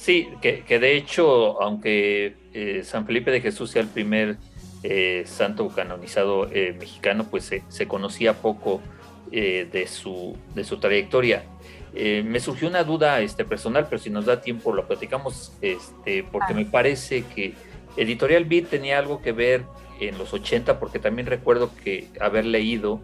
Sí, 0.00 0.28
que, 0.40 0.78
de 0.78 0.96
hecho, 0.96 1.60
aunque 1.60 2.34
eh, 2.54 2.80
San 2.84 3.04
Felipe 3.04 3.30
de 3.30 3.42
Jesús 3.42 3.70
sea 3.70 3.82
el 3.82 3.88
primer 3.88 4.38
eh, 4.82 5.24
santo 5.26 5.68
canonizado 5.68 6.48
eh, 6.50 6.74
mexicano, 6.80 7.26
pues 7.30 7.52
se, 7.68 7.86
conocía 7.86 8.40
poco 8.40 8.80
de, 9.30 9.86
su, 9.86 10.38
de 10.54 10.64
su 10.64 10.78
trayectoria. 10.78 11.44
me 11.92 12.40
surgió 12.40 12.66
una 12.66 12.82
duda 12.82 13.20
este, 13.20 13.44
personal, 13.44 13.88
pero 13.90 14.00
si 14.00 14.08
nos 14.08 14.24
da 14.24 14.40
tiempo 14.40 14.72
lo 14.72 14.86
platicamos, 14.88 15.52
este, 15.60 16.24
porque 16.24 16.54
me 16.54 16.64
parece 16.64 17.22
que 17.34 17.52
Editorial 17.98 18.46
Beat 18.46 18.70
tenía 18.70 18.98
algo 18.98 19.20
que 19.20 19.32
ver 19.32 19.66
en 20.00 20.16
los 20.16 20.32
80, 20.32 20.80
porque 20.80 20.98
también 20.98 21.26
recuerdo 21.26 21.70
que 21.84 22.08
haber 22.22 22.46
leído 22.46 23.02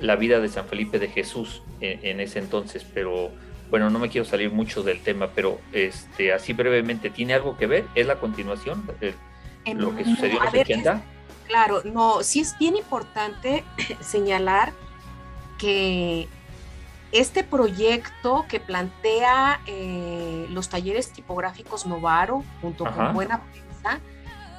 la 0.00 0.16
vida 0.16 0.38
de 0.40 0.48
San 0.48 0.66
Felipe 0.66 0.98
de 0.98 1.08
Jesús 1.08 1.62
en 1.80 2.20
ese 2.20 2.40
entonces, 2.40 2.86
pero 2.92 3.30
bueno, 3.70 3.90
no 3.90 3.98
me 3.98 4.08
quiero 4.08 4.24
salir 4.24 4.52
mucho 4.52 4.82
del 4.82 5.00
tema, 5.00 5.28
pero 5.34 5.60
este, 5.72 6.32
así 6.32 6.52
brevemente, 6.52 7.10
¿tiene 7.10 7.34
algo 7.34 7.56
que 7.56 7.66
ver? 7.66 7.86
¿Es 7.94 8.06
la 8.06 8.16
continuación 8.16 8.86
de 9.00 9.14
lo 9.74 9.96
que 9.96 10.04
sucedió 10.04 10.38
en 10.38 10.44
los 10.44 10.54
80? 10.54 11.02
Claro, 11.46 11.82
no, 11.84 12.22
sí 12.22 12.40
es 12.40 12.58
bien 12.58 12.76
importante 12.76 13.64
señalar 14.00 14.72
que 15.58 16.28
este 17.12 17.44
proyecto 17.44 18.44
que 18.48 18.60
plantea 18.60 19.60
eh, 19.66 20.46
los 20.50 20.68
talleres 20.68 21.12
tipográficos 21.12 21.86
Novaro 21.86 22.44
junto 22.60 22.84
con 22.84 23.14
Buena 23.14 23.42
Prensa, 23.42 24.00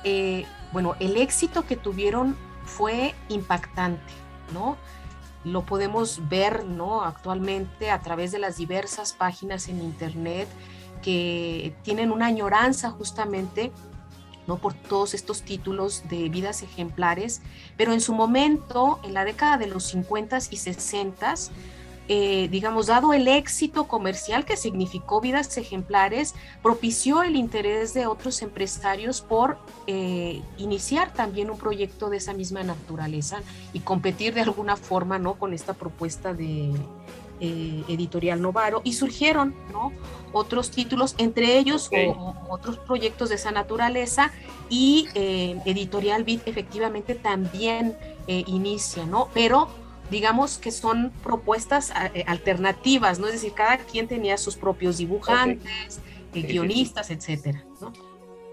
eh, 0.03 0.45
bueno, 0.71 0.95
el 0.99 1.17
éxito 1.17 1.65
que 1.65 1.75
tuvieron 1.75 2.35
fue 2.65 3.13
impactante, 3.29 4.13
¿no? 4.53 4.77
Lo 5.43 5.65
podemos 5.65 6.27
ver 6.29 6.65
¿no? 6.65 7.03
actualmente 7.03 7.89
a 7.89 8.01
través 8.01 8.31
de 8.31 8.39
las 8.39 8.57
diversas 8.57 9.13
páginas 9.13 9.67
en 9.69 9.81
Internet 9.81 10.47
que 11.01 11.75
tienen 11.83 12.11
una 12.11 12.25
añoranza 12.25 12.91
justamente 12.91 13.71
¿no? 14.47 14.57
por 14.57 14.73
todos 14.73 15.13
estos 15.13 15.43
títulos 15.43 16.03
de 16.09 16.29
vidas 16.29 16.63
ejemplares, 16.63 17.41
pero 17.75 17.93
en 17.93 18.01
su 18.01 18.13
momento, 18.13 18.99
en 19.03 19.13
la 19.13 19.25
década 19.25 19.57
de 19.57 19.67
los 19.67 19.85
50 19.85 20.37
y 20.49 20.57
60 20.57 21.35
eh, 22.09 22.47
digamos, 22.49 22.87
dado 22.87 23.11
el 23.11 23.27
éxito 23.27 23.89
comercial 23.89 24.45
que 24.45 24.55
significó 24.55 25.19
vidas 25.19 25.57
ejemplares, 25.57 26.35
propició 26.63 27.21
el 27.21 27.35
interés 27.35 27.93
de 27.93 28.07
otros 28.07 28.41
empresarios 28.41 29.19
por 29.19 29.57
eh, 29.87 30.41
iniciar 30.57 31.13
también 31.13 31.49
un 31.49 31.57
proyecto 31.57 32.09
de 32.09 32.17
esa 32.17 32.33
misma 32.33 32.63
naturaleza 32.63 33.41
y 33.73 33.81
competir 33.81 34.33
de 34.33 34.41
alguna 34.41 34.77
forma 34.77 35.19
¿no? 35.19 35.33
con 35.33 35.53
esta 35.53 35.73
propuesta 35.73 36.33
de 36.33 36.71
eh, 37.41 37.83
editorial 37.89 38.41
Novaro 38.41 38.79
y 38.85 38.93
surgieron 38.93 39.53
¿no? 39.73 39.91
otros 40.31 40.71
títulos, 40.71 41.13
entre 41.17 41.57
ellos 41.57 41.89
otros 42.47 42.77
proyectos 42.77 43.27
de 43.29 43.35
esa 43.35 43.51
naturaleza 43.51 44.31
y 44.69 45.09
editorial 45.13 46.23
Bit 46.23 46.47
efectivamente 46.47 47.15
también 47.15 47.97
inicia, 48.27 49.05
¿no? 49.05 49.29
Pero 49.33 49.69
digamos 50.09 50.57
que 50.57 50.71
son 50.71 51.11
propuestas 51.23 51.93
eh, 52.13 52.23
alternativas, 52.27 53.19
¿no? 53.19 53.27
Es 53.27 53.33
decir, 53.33 53.53
cada 53.53 53.77
quien 53.77 54.07
tenía 54.07 54.37
sus 54.37 54.55
propios 54.55 54.97
dibujantes, 54.97 55.99
eh, 56.33 56.41
guionistas, 56.41 57.09
etcétera, 57.11 57.63
¿no? 57.81 57.93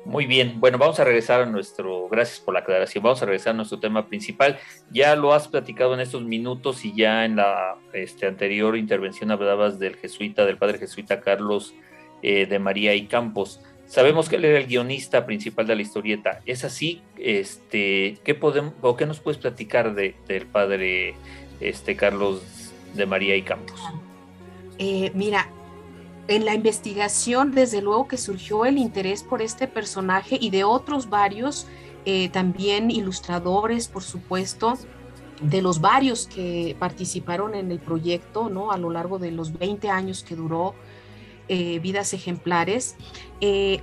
Muy 0.04 0.26
bien, 0.26 0.60
bueno, 0.60 0.76
vamos 0.76 1.00
a 1.00 1.04
regresar 1.04 1.40
a 1.40 1.46
nuestro, 1.46 2.08
gracias 2.10 2.38
por 2.38 2.52
la 2.52 2.60
aclaración, 2.60 3.02
vamos 3.02 3.22
a 3.22 3.24
regresar 3.24 3.52
a 3.52 3.56
nuestro 3.56 3.80
tema 3.80 4.06
principal. 4.06 4.58
Ya 4.90 5.16
lo 5.16 5.32
has 5.32 5.48
platicado 5.48 5.94
en 5.94 6.00
estos 6.00 6.22
minutos 6.22 6.84
y 6.84 6.94
ya 6.94 7.24
en 7.24 7.36
la 7.36 7.76
este, 7.94 8.26
anterior 8.26 8.76
intervención 8.76 9.30
hablabas 9.30 9.78
del 9.78 9.96
jesuita, 9.96 10.44
del 10.44 10.58
padre 10.58 10.78
jesuita 10.78 11.22
Carlos 11.22 11.74
eh, 12.22 12.44
de 12.44 12.58
María 12.58 12.94
y 12.94 13.06
Campos. 13.06 13.60
Sabemos 13.86 14.28
que 14.28 14.36
él 14.36 14.44
era 14.44 14.58
el 14.58 14.66
guionista 14.66 15.24
principal 15.24 15.66
de 15.66 15.76
la 15.76 15.82
historieta. 15.82 16.40
¿Es 16.44 16.64
así? 16.64 17.00
Este, 17.16 18.18
¿qué 18.24 18.34
podemos, 18.34 18.74
o 18.82 18.96
qué 18.96 19.06
nos 19.06 19.20
puedes 19.20 19.38
platicar 19.38 19.94
de, 19.94 20.16
del 20.26 20.46
padre 20.46 21.14
este 21.60 21.96
Carlos 21.96 22.42
de 22.94 23.06
María 23.06 23.36
y 23.36 23.42
Campos? 23.42 23.80
Eh, 24.78 25.12
mira, 25.14 25.48
en 26.28 26.44
la 26.44 26.54
investigación, 26.54 27.52
desde 27.52 27.82
luego 27.82 28.08
que 28.08 28.16
surgió 28.16 28.64
el 28.64 28.78
interés 28.78 29.22
por 29.22 29.42
este 29.42 29.68
personaje 29.68 30.38
y 30.40 30.50
de 30.50 30.64
otros 30.64 31.10
varios, 31.10 31.66
eh, 32.06 32.28
también 32.30 32.90
ilustradores, 32.90 33.88
por 33.88 34.02
supuesto, 34.02 34.78
de 35.40 35.62
los 35.62 35.80
varios 35.80 36.26
que 36.26 36.76
participaron 36.78 37.54
en 37.54 37.70
el 37.70 37.78
proyecto, 37.78 38.48
¿no? 38.48 38.70
A 38.70 38.78
lo 38.78 38.90
largo 38.90 39.18
de 39.18 39.30
los 39.30 39.58
20 39.58 39.90
años 39.90 40.22
que 40.22 40.36
duró 40.36 40.74
eh, 41.48 41.78
Vidas 41.80 42.14
Ejemplares, 42.14 42.96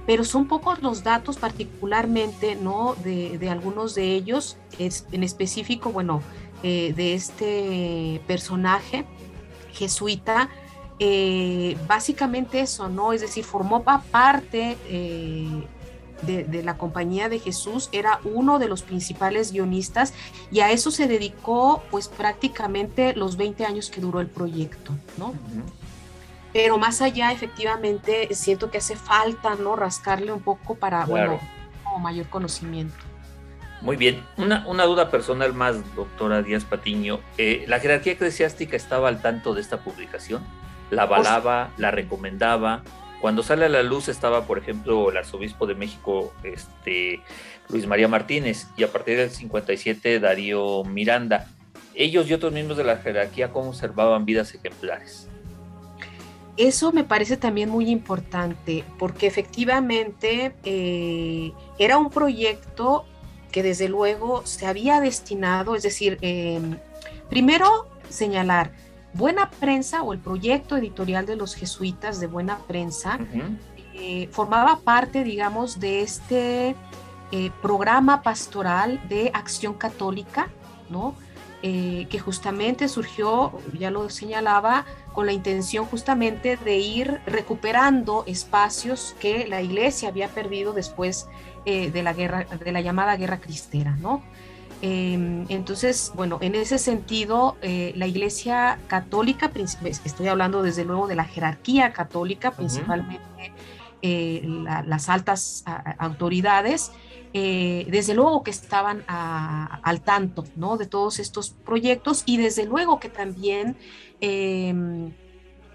pero 0.08 0.24
son 0.24 0.48
pocos 0.48 0.82
los 0.82 1.04
datos 1.04 1.38
particularmente, 1.38 2.56
¿no? 2.56 2.96
De, 3.04 3.38
de 3.38 3.50
algunos 3.50 3.94
de 3.94 4.16
ellos, 4.16 4.58
es, 4.80 5.06
en 5.12 5.24
específico, 5.24 5.92
bueno, 5.92 6.24
eh, 6.64 6.94
de 6.96 7.14
este 7.14 8.22
personaje 8.28 9.06
jesuita, 9.74 10.50
eh, 11.00 11.76
básicamente 11.88 12.60
eso, 12.60 12.88
¿no? 12.88 13.14
Es 13.14 13.22
decir, 13.22 13.44
formó 13.44 13.84
parte 13.84 14.78
eh, 14.88 15.66
de, 16.22 16.64
la 16.64 16.78
compañía 16.78 17.30
de 17.30 17.40
Jesús, 17.40 17.90
era 17.92 18.20
uno 18.24 18.60
de 18.60 18.68
los 18.68 18.84
principales 18.84 19.52
guionistas 19.52 20.14
y 20.52 20.60
a 20.60 20.70
eso 20.70 20.92
se 20.92 21.08
dedicó 21.08 21.82
pues 21.90 22.08
prácticamente 22.08 23.16
los 23.16 23.38
20 23.38 23.66
años 23.66 23.90
que 23.90 24.00
duró 24.00 24.20
el 24.20 24.28
proyecto, 24.28 24.94
¿no? 25.18 25.34
Pero 26.54 26.78
más 26.78 27.02
allá, 27.02 27.32
efectivamente, 27.32 28.36
siento 28.36 28.70
que 28.70 28.78
hace 28.78 28.96
falta, 28.96 29.56
¿no? 29.56 29.76
Rascarle 29.76 30.32
un 30.32 30.42
poco 30.42 30.76
para, 30.76 31.06
bueno, 31.06 31.40
mayor 32.00 32.28
conocimiento. 32.30 33.11
Muy 33.82 33.98
bien. 33.98 34.24
Una, 34.38 34.66
una, 34.68 34.86
duda 34.86 35.10
personal 35.10 35.54
más, 35.54 35.96
doctora 35.96 36.44
Díaz 36.44 36.66
Patiño. 36.66 37.20
Eh, 37.38 37.66
¿La 37.68 37.80
jerarquía 37.80 38.14
eclesiástica 38.14 38.78
estaba 38.78 39.08
al 39.08 39.22
tanto 39.22 39.56
de 39.56 39.62
esta 39.62 39.78
publicación? 39.80 40.44
¿La 40.92 41.04
avalaba? 41.04 41.72
¿La 41.78 41.90
recomendaba? 41.90 42.84
Cuando 43.22 43.44
sale 43.44 43.66
a 43.66 43.70
la 43.70 43.84
luz 43.84 44.08
estaba, 44.08 44.46
por 44.46 44.58
ejemplo, 44.58 45.10
el 45.10 45.18
arzobispo 45.18 45.66
de 45.66 45.76
México, 45.76 46.34
este, 46.44 47.22
Luis 47.70 47.88
María 47.88 48.08
Martínez, 48.08 48.68
y 48.78 48.84
a 48.84 48.92
partir 48.92 49.18
del 49.18 49.30
57 49.30 50.20
Darío 50.20 50.84
Miranda. 50.84 51.48
Ellos 51.94 52.28
y 52.30 52.34
otros 52.34 52.52
miembros 52.52 52.78
de 52.78 52.84
la 52.84 52.98
jerarquía, 52.98 53.52
¿cómo 53.52 53.70
observaban 53.70 54.26
vidas 54.26 54.54
ejemplares? 54.54 55.28
Eso 56.58 56.92
me 56.92 57.04
parece 57.04 57.38
también 57.38 57.70
muy 57.70 57.90
importante, 57.90 58.84
porque 59.00 59.28
efectivamente 59.28 60.54
eh, 60.64 61.54
era 61.80 61.98
un 61.98 62.10
proyecto 62.10 63.06
que 63.52 63.64
desde 63.64 63.90
luego 63.90 64.46
se 64.46 64.66
había 64.66 65.00
destinado, 65.00 65.76
es 65.76 65.84
decir, 65.84 66.18
em, 66.22 66.78
primero 67.30 67.88
señalar, 68.10 68.72
Buena 69.14 69.50
Prensa 69.50 70.04
o 70.04 70.14
el 70.14 70.20
proyecto 70.20 70.78
editorial 70.78 71.26
de 71.26 71.36
los 71.36 71.56
jesuitas 71.56 72.20
de 72.20 72.28
Buena 72.28 72.60
Prensa 72.60 73.20
eh, 73.94 74.30
formaba 74.32 74.80
parte, 74.80 75.24
digamos, 75.24 75.82
de 75.82 76.02
este 76.02 76.76
eh, 77.32 77.52
programa 77.62 78.22
pastoral 78.22 79.02
de 79.10 79.32
acción 79.34 79.74
católica, 79.74 80.50
¿no? 80.90 81.16
Eh, 81.64 82.08
que 82.10 82.18
justamente 82.18 82.88
surgió, 82.88 83.52
ya 83.78 83.92
lo 83.92 84.10
señalaba, 84.10 84.84
con 85.14 85.28
la 85.28 85.32
intención 85.32 85.86
justamente 85.86 86.58
de 86.58 86.80
ir 86.80 87.22
recuperando 87.28 88.24
espacios 88.26 89.16
que 89.20 89.46
la 89.48 89.62
iglesia 89.62 90.10
había 90.10 90.28
perdido 90.28 90.74
después 90.74 91.28
eh, 91.66 91.92
de 91.92 92.02
la 92.02 92.14
guerra, 92.14 92.46
de 92.46 92.72
la 92.72 92.82
llamada 92.82 93.16
guerra 93.16 93.38
cristera, 93.38 93.96
¿no? 93.98 94.24
Em, 94.82 95.46
entonces, 95.50 96.12
bueno, 96.16 96.40
en 96.42 96.56
ese 96.56 96.80
sentido, 96.80 97.56
eh, 97.62 97.94
la 97.96 98.08
Iglesia 98.08 98.80
Católica, 98.88 99.50
pues, 99.50 99.78
estoy 100.04 100.30
hablando 100.30 100.64
desde 100.64 100.84
luego 100.84 101.06
de 101.06 101.14
la 101.14 101.26
jerarquía 101.26 101.94
católica, 101.94 102.50
principalmente 102.50 103.22
las 104.02 105.10
altas 105.10 105.64
autoridades, 106.00 106.92
desde 107.34 108.14
luego 108.14 108.44
que 108.44 108.52
estaban 108.52 109.04
al 109.08 110.02
tanto 110.02 110.44
¿no? 110.56 110.78
de 110.78 110.86
todos 110.86 111.20
estos 111.20 111.52
proyectos 111.52 112.24
y 112.26 112.38
desde 112.38 112.66
luego 112.66 113.00
que 113.00 113.10
también 113.10 113.78
em, 114.20 115.14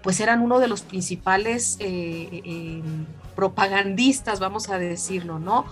pues 0.03 0.19
eran 0.19 0.41
uno 0.41 0.59
de 0.59 0.67
los 0.67 0.81
principales 0.81 1.77
em, 1.79 3.05
propagandistas, 3.35 4.39
vamos 4.39 4.69
a 4.69 4.77
decirlo, 4.77 5.39
¿no? 5.39 5.65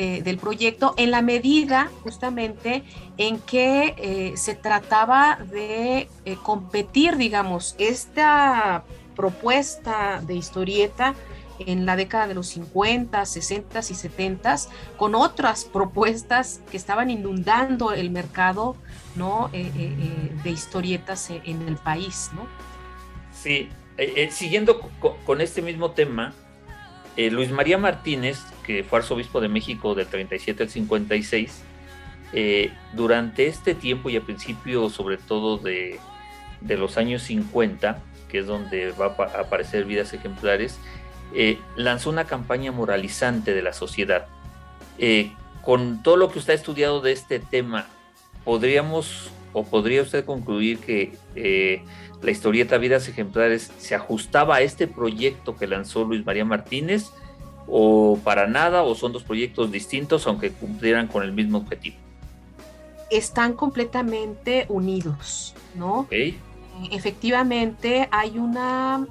Eh, 0.00 0.22
del 0.22 0.38
proyecto, 0.38 0.94
en 0.96 1.10
la 1.10 1.22
medida 1.22 1.90
justamente 2.04 2.84
en 3.16 3.40
que 3.40 3.96
eh, 3.98 4.36
se 4.36 4.54
trataba 4.54 5.40
de 5.50 6.08
eh, 6.24 6.36
competir, 6.40 7.16
digamos, 7.16 7.74
esta 7.78 8.84
propuesta 9.16 10.22
de 10.24 10.36
historieta 10.36 11.16
en 11.58 11.86
la 11.86 11.96
década 11.96 12.26
de 12.26 12.34
los 12.34 12.48
50, 12.48 13.24
60 13.24 13.78
y 13.78 13.82
70 13.82 14.56
con 14.96 15.14
otras 15.14 15.64
propuestas 15.64 16.60
que 16.70 16.76
estaban 16.76 17.10
inundando 17.10 17.92
el 17.92 18.10
mercado 18.10 18.76
¿no? 19.16 19.50
de 19.52 20.50
historietas 20.50 21.30
en 21.30 21.68
el 21.68 21.76
país. 21.76 22.30
¿no? 22.34 22.46
Sí, 23.32 23.68
siguiendo 24.30 24.80
con 25.24 25.40
este 25.40 25.62
mismo 25.62 25.90
tema, 25.90 26.34
eh, 27.18 27.32
Luis 27.32 27.50
María 27.50 27.78
Martínez, 27.78 28.38
que 28.62 28.84
fue 28.84 29.00
arzobispo 29.00 29.40
de 29.40 29.48
México 29.48 29.96
del 29.96 30.06
37 30.06 30.62
al 30.62 30.68
56, 30.68 31.64
eh, 32.32 32.70
durante 32.92 33.48
este 33.48 33.74
tiempo 33.74 34.08
y 34.08 34.16
a 34.16 34.20
principio 34.20 34.88
sobre 34.88 35.16
todo 35.16 35.58
de, 35.58 35.98
los 36.60 36.96
años 36.96 37.22
50, 37.22 38.00
que 38.28 38.38
es 38.38 38.46
donde 38.46 38.92
va 38.92 39.16
a 39.18 39.40
aparecer 39.40 39.84
vidas 39.84 40.12
ejemplares, 40.12 40.78
eh, 41.34 41.58
lanzó 41.76 42.10
una 42.10 42.24
campaña 42.24 42.72
moralizante 42.72 43.54
de 43.54 43.62
la 43.62 43.72
sociedad. 43.72 44.26
con 45.62 46.02
todo 46.02 46.16
lo 46.16 46.30
que 46.30 46.38
usted 46.38 46.54
ha 46.54 46.56
estudiado 46.56 47.00
de 47.00 47.12
este 47.12 47.38
tema, 47.38 47.86
¿podríamos 48.44 49.30
o 49.52 49.64
podría 49.64 50.02
usted 50.02 50.24
concluir 50.24 50.78
que 50.78 51.12
la 52.22 52.30
historieta 52.30 52.78
Vidas 52.78 53.08
Ejemplares 53.08 53.70
se 53.78 53.94
ajustaba 53.94 54.56
a 54.56 54.60
este 54.62 54.86
proyecto 54.86 55.56
que 55.56 55.66
lanzó 55.66 56.04
Luis 56.04 56.24
María 56.24 56.44
Martínez 56.44 57.10
o 57.68 58.18
para 58.24 58.46
nada 58.46 58.82
o 58.82 58.94
son 58.94 59.12
dos 59.12 59.22
proyectos 59.22 59.70
distintos 59.70 60.26
aunque 60.26 60.50
cumplieran 60.50 61.06
con 61.06 61.22
el 61.22 61.32
mismo 61.32 61.58
objetivo? 61.58 61.96
Están 63.10 63.54
completamente 63.54 64.66
unidos, 64.68 65.54
¿no? 65.74 66.08
Efectivamente 66.90 68.08
hay 68.10 68.38
una 68.38 69.06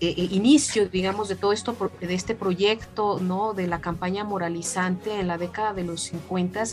em, 0.00 0.08
e, 0.08 0.22
e, 0.22 0.34
inicio, 0.34 0.88
digamos, 0.88 1.28
de 1.28 1.36
todo 1.36 1.52
esto, 1.52 1.76
de 2.00 2.14
este 2.14 2.34
proyecto, 2.34 3.20
¿no? 3.20 3.54
De 3.54 3.66
la 3.66 3.80
campaña 3.80 4.24
moralizante 4.24 5.20
en 5.20 5.28
la 5.28 5.38
década 5.38 5.74
de 5.74 5.84
los 5.84 6.02
50 6.02 6.64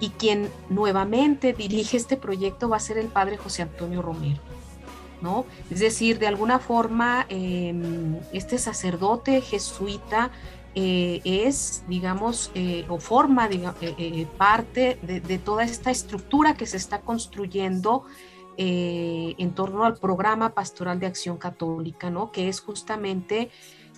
y 0.00 0.10
quien 0.10 0.48
nuevamente 0.68 1.52
dirige 1.52 1.96
este 1.96 2.16
proyecto 2.16 2.68
va 2.68 2.76
a 2.76 2.80
ser 2.80 2.98
el 2.98 3.06
padre 3.06 3.36
José 3.36 3.62
Antonio 3.62 4.02
Romero. 4.02 4.40
¿no? 5.22 5.46
Es 5.70 5.78
decir, 5.78 6.18
de 6.18 6.26
alguna 6.26 6.58
forma, 6.58 7.26
em, 7.28 8.16
este 8.32 8.58
sacerdote 8.58 9.40
jesuita 9.40 10.32
eh, 10.74 11.20
es, 11.24 11.84
digamos, 11.86 12.50
eh, 12.54 12.84
o 12.88 12.98
forma 12.98 13.48
eh, 13.52 14.26
parte 14.36 14.98
de, 15.02 15.38
toda 15.38 15.64
esta 15.64 15.90
estructura 15.90 16.54
que 16.54 16.66
se 16.66 16.78
está 16.78 17.00
construyendo 17.02 18.04
en 18.56 19.54
torno 19.54 19.84
al 19.84 19.96
programa 19.96 20.54
pastoral 20.54 21.00
de 21.00 21.06
acción 21.06 21.36
católica, 21.36 22.10
¿no? 22.10 22.30
que 22.30 22.48
es 22.48 22.60
justamente 22.60 23.50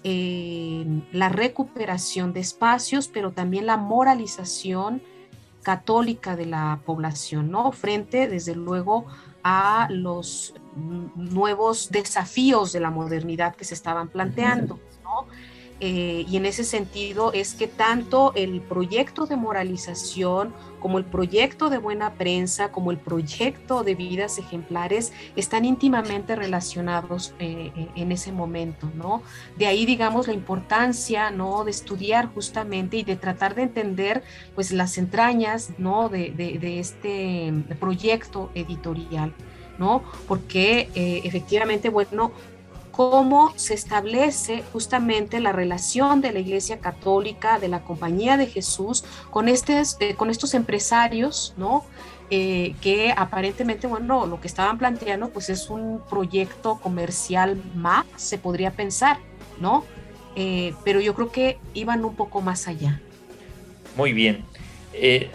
la 0.05 1.29
recuperación 1.29 2.33
de 2.33 2.41
espacios, 2.41 3.09
pero 3.09 3.33
también 3.33 3.67
la 3.67 3.77
moralización 3.77 5.03
católica 5.63 6.37
de 6.37 6.47
la 6.47 6.81
población, 6.85 7.51
¿no? 7.51 7.73
frente, 7.73 8.29
desde 8.29 8.55
luego, 8.55 9.07
a 9.43 9.89
los 9.91 10.55
nuevos 10.77 11.91
desafíos 11.91 12.73
de 12.73 12.81
la 12.81 12.91
modernidad 12.91 13.55
que 13.57 13.65
se 13.65 13.75
estaban 13.75 14.09
planteando. 14.09 14.79
¿no? 15.03 15.27
Eh, 15.81 16.25
y 16.29 16.37
en 16.37 16.47
ese 16.47 16.63
sentido 16.63 17.33
es 17.33 17.55
que 17.55 17.67
tanto 17.67 18.33
el 18.37 18.61
proyecto 18.61 19.27
de 19.27 19.37
moralización 19.37 20.55
como 20.79 20.99
el 20.99 21.05
proyecto 21.05 21.69
de 21.69 21.79
buena 21.79 22.15
prensa, 22.15 22.71
como 22.71 22.91
el 22.91 22.99
proyecto 22.99 23.83
de 23.83 23.95
vidas 23.95 24.39
ejemplares 24.39 25.13
están 25.35 25.65
íntimamente 25.65 26.37
relacionados 26.37 27.35
eh, 27.39 27.73
eh, 27.77 27.89
en 27.97 28.13
ese 28.13 28.31
momento, 28.31 28.89
¿no? 28.95 29.23
De 29.57 29.67
ahí, 29.67 29.85
digamos, 29.85 30.29
la 30.29 30.35
importancia, 30.35 31.31
¿no? 31.31 31.65
De 31.65 31.71
estudiar 31.71 32.33
justamente 32.33 32.99
y 32.99 33.03
de 33.03 33.17
tratar 33.17 33.55
de 33.55 33.63
entender, 33.63 34.23
pues, 34.55 34.71
las 34.73 34.97
entrañas, 34.97 35.71
¿no? 35.79 36.09
De, 36.09 36.31
de 36.31 36.79
este 36.79 37.53
proyecto 37.81 38.51
editorial. 38.55 39.35
¿no? 39.77 40.05
Porque 40.29 40.89
efectivamente, 40.95 41.89
bueno, 41.89 42.31
cómo 42.95 43.53
se 43.57 43.75
establece 43.75 44.63
justamente 44.73 45.41
la 45.41 45.51
relación 45.51 46.21
de 46.21 46.33
la 46.33 46.39
Iglesia 46.39 46.79
Católica, 46.79 47.59
de 47.59 47.67
la 47.67 47.81
Compañía 47.83 48.37
de 48.37 48.47
Jesús, 48.47 49.05
con, 49.33 49.49
estos, 49.49 49.97
eh, 49.99 50.15
con 50.15 50.31
estos 50.31 50.55
empresarios, 50.55 51.55
¿no? 51.57 51.85
Eh, 52.31 52.77
que 52.81 53.13
aparentemente, 53.17 53.89
bueno, 53.89 54.27
lo 54.27 54.41
que 54.41 54.47
estaban 54.47 54.79
planteando, 54.79 55.31
pues 55.31 55.51
es 55.51 55.71
un 55.71 56.03
proyecto 56.09 56.79
comercial 56.81 57.61
más, 57.75 58.07
se 58.15 58.39
podría 58.39 58.71
pensar, 58.71 59.19
¿no? 59.59 59.85
Eh, 60.37 60.73
pero 60.85 61.01
yo 61.01 61.15
creo 61.15 61.33
que 61.33 61.59
iban 61.75 62.05
un 62.05 62.15
poco 62.15 62.43
más 62.43 62.69
allá. 62.69 63.01
Muy 63.97 64.13
bien. 64.13 64.45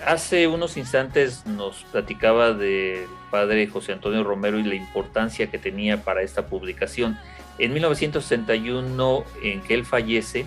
hace 0.07 0.47
unos 0.47 0.77
instantes 0.77 1.45
nos 1.45 1.83
platicaba 1.91 2.53
del 2.53 3.05
padre 3.29 3.67
José 3.67 3.91
Antonio 3.91 4.23
Romero 4.23 4.57
y 4.57 4.63
la 4.63 4.75
importancia 4.75 5.51
que 5.51 5.57
tenía 5.57 6.01
para 6.05 6.21
esta 6.21 6.47
publicación. 6.47 7.17
En 7.59 7.73
1961, 7.73 9.25
en 9.43 9.61
que 9.61 9.73
él 9.73 9.85
fallece, 9.85 10.45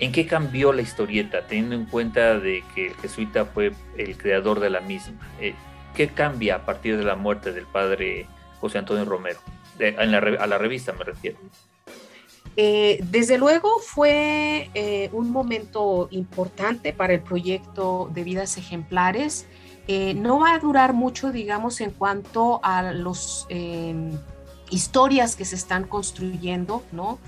¿en 0.00 0.10
qué 0.10 0.26
cambió 0.26 0.72
la 0.72 0.82
historieta, 0.82 1.46
teniendo 1.46 1.76
en 1.76 1.84
cuenta 1.84 2.40
de 2.40 2.64
que 2.74 2.88
el 2.88 2.94
jesuita 2.96 3.44
fue 3.44 3.72
el 3.96 4.18
creador 4.18 4.58
de 4.58 4.70
la 4.70 4.80
misma? 4.80 5.14
Eh, 5.40 5.54
¿Qué 5.94 6.08
cambia 6.08 6.56
a 6.56 6.66
partir 6.66 6.96
de 6.96 7.04
la 7.04 7.14
muerte 7.14 7.52
del 7.52 7.64
padre 7.66 8.26
José 8.60 8.78
Antonio 8.78 9.04
Romero? 9.04 9.38
a 9.96 10.46
la 10.48 10.58
revista 10.58 10.92
me 10.92 11.04
refiero. 11.04 11.38
Eh, 12.56 12.98
desde 13.04 13.38
luego 13.38 13.78
fue 13.78 14.70
eh, 14.74 15.08
un 15.12 15.30
momento 15.30 16.08
importante 16.10 16.92
para 16.92 17.14
el 17.14 17.20
proyecto 17.20 18.10
de 18.12 18.24
vidas 18.24 18.58
ejemplares. 18.58 19.46
no 20.16 20.40
va 20.40 20.54
a 20.54 20.58
durar 20.58 20.92
mucho, 20.92 21.30
digamos, 21.30 21.80
en 21.80 21.92
cuanto 21.92 22.58
a 22.64 22.92
los 22.92 23.46
historias 24.70 25.36
que 25.36 25.44
se 25.44 25.56
están 25.56 25.84
construyendo, 25.84 26.82
¿no? 26.92 27.18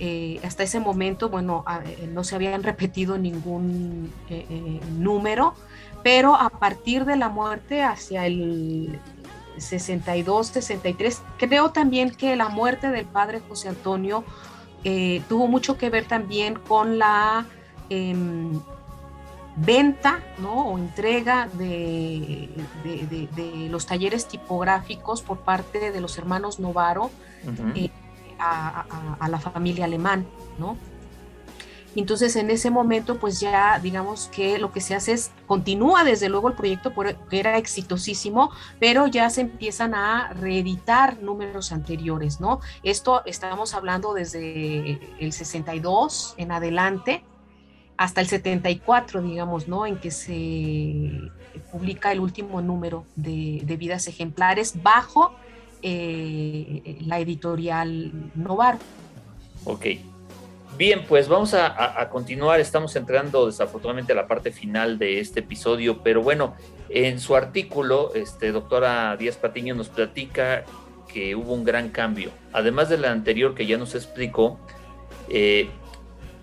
Eh, 0.00 0.40
hasta 0.44 0.62
ese 0.62 0.78
momento, 0.78 1.28
bueno, 1.28 1.64
eh, 1.84 2.08
no 2.12 2.22
se 2.22 2.36
habían 2.36 2.62
repetido 2.62 3.18
ningún 3.18 4.12
eh, 4.30 4.80
número, 4.96 5.54
pero 6.04 6.36
a 6.36 6.50
partir 6.50 7.04
de 7.04 7.16
la 7.16 7.28
muerte 7.28 7.82
hacia 7.82 8.24
el 8.26 9.00
62, 9.56 10.46
63, 10.46 11.20
creo 11.36 11.70
también 11.70 12.10
que 12.10 12.36
la 12.36 12.48
muerte 12.48 12.90
del 12.90 13.06
padre 13.06 13.40
José 13.48 13.70
Antonio 13.70 14.24
tuvo 15.28 15.48
mucho 15.48 15.76
que 15.76 15.90
ver 15.90 16.06
también 16.06 16.54
con 16.54 16.98
la 16.98 17.44
em, 17.90 18.60
venta 19.64 20.20
¿no? 20.38 20.68
o 20.68 20.78
entrega 20.78 21.48
de, 21.54 22.48
los 23.70 23.86
talleres 23.86 24.26
tipográficos 24.26 25.22
por 25.22 25.38
parte 25.38 25.90
de 25.90 26.00
los 26.00 26.18
hermanos 26.18 26.60
Novaro 26.60 27.10
eh, 27.74 27.90
a, 28.38 29.28
la 29.28 29.40
familia 29.40 29.84
alemán, 29.84 30.26
¿no? 30.58 30.76
Entonces 31.96 32.36
en 32.36 32.50
ese 32.50 32.70
momento 32.70 33.18
pues 33.18 33.40
ya 33.40 33.80
digamos 33.80 34.28
que 34.28 34.58
lo 34.58 34.70
que 34.70 34.80
se 34.80 34.94
hace 34.94 35.12
es, 35.12 35.32
continúa 35.46 36.04
desde 36.04 36.28
luego 36.28 36.48
el 36.48 36.54
proyecto 36.54 36.92
que 37.28 37.40
era 37.40 37.56
exitosísimo, 37.56 38.52
pero 38.78 39.06
ya 39.06 39.28
se 39.30 39.40
empiezan 39.40 39.94
a 39.94 40.32
reeditar 40.34 41.20
números 41.22 41.72
anteriores, 41.72 42.40
¿no? 42.40 42.60
Esto 42.84 43.22
estamos 43.24 43.74
hablando 43.74 44.14
desde 44.14 45.00
el 45.18 45.32
62 45.32 46.34
en 46.36 46.52
adelante, 46.52 47.24
hasta 47.98 48.20
el 48.20 48.28
74, 48.28 49.20
digamos, 49.20 49.68
¿no? 49.68 49.84
En 49.84 49.98
que 49.98 50.10
se 50.10 51.30
publica 51.72 52.12
el 52.12 52.20
último 52.20 52.62
número 52.62 53.04
de, 53.16 53.60
vidas 53.76 54.06
ejemplares 54.06 54.82
bajo 54.82 55.34
eh, 55.82 56.96
la 57.00 57.18
editorial 57.18 58.12
Novar. 58.34 58.78
Ok. 59.64 59.86
Bien, 60.78 61.04
pues 61.08 61.26
vamos 61.26 61.54
a, 61.54 62.08
continuar. 62.08 62.60
Estamos 62.60 62.94
entrando 62.94 63.46
desafortunadamente 63.46 64.12
a 64.12 64.16
la 64.16 64.28
parte 64.28 64.52
final 64.52 64.96
de 64.96 65.18
este 65.18 65.40
episodio, 65.40 66.04
pero 66.04 66.22
bueno, 66.22 66.54
en 66.88 67.18
su 67.18 67.34
artículo, 67.34 68.14
este, 68.14 68.52
doctora 68.52 69.16
Díaz 69.16 69.36
Patiño 69.36 69.74
nos 69.74 69.88
platica 69.88 70.64
que 71.12 71.34
hubo 71.34 71.52
un 71.52 71.64
gran 71.64 71.88
cambio. 71.88 72.30
Además 72.52 72.88
del 72.88 73.06
anterior 73.06 73.56
que 73.56 73.66
ya 73.66 73.76
nos 73.76 73.96
explicó, 73.96 74.60
eh, 75.28 75.68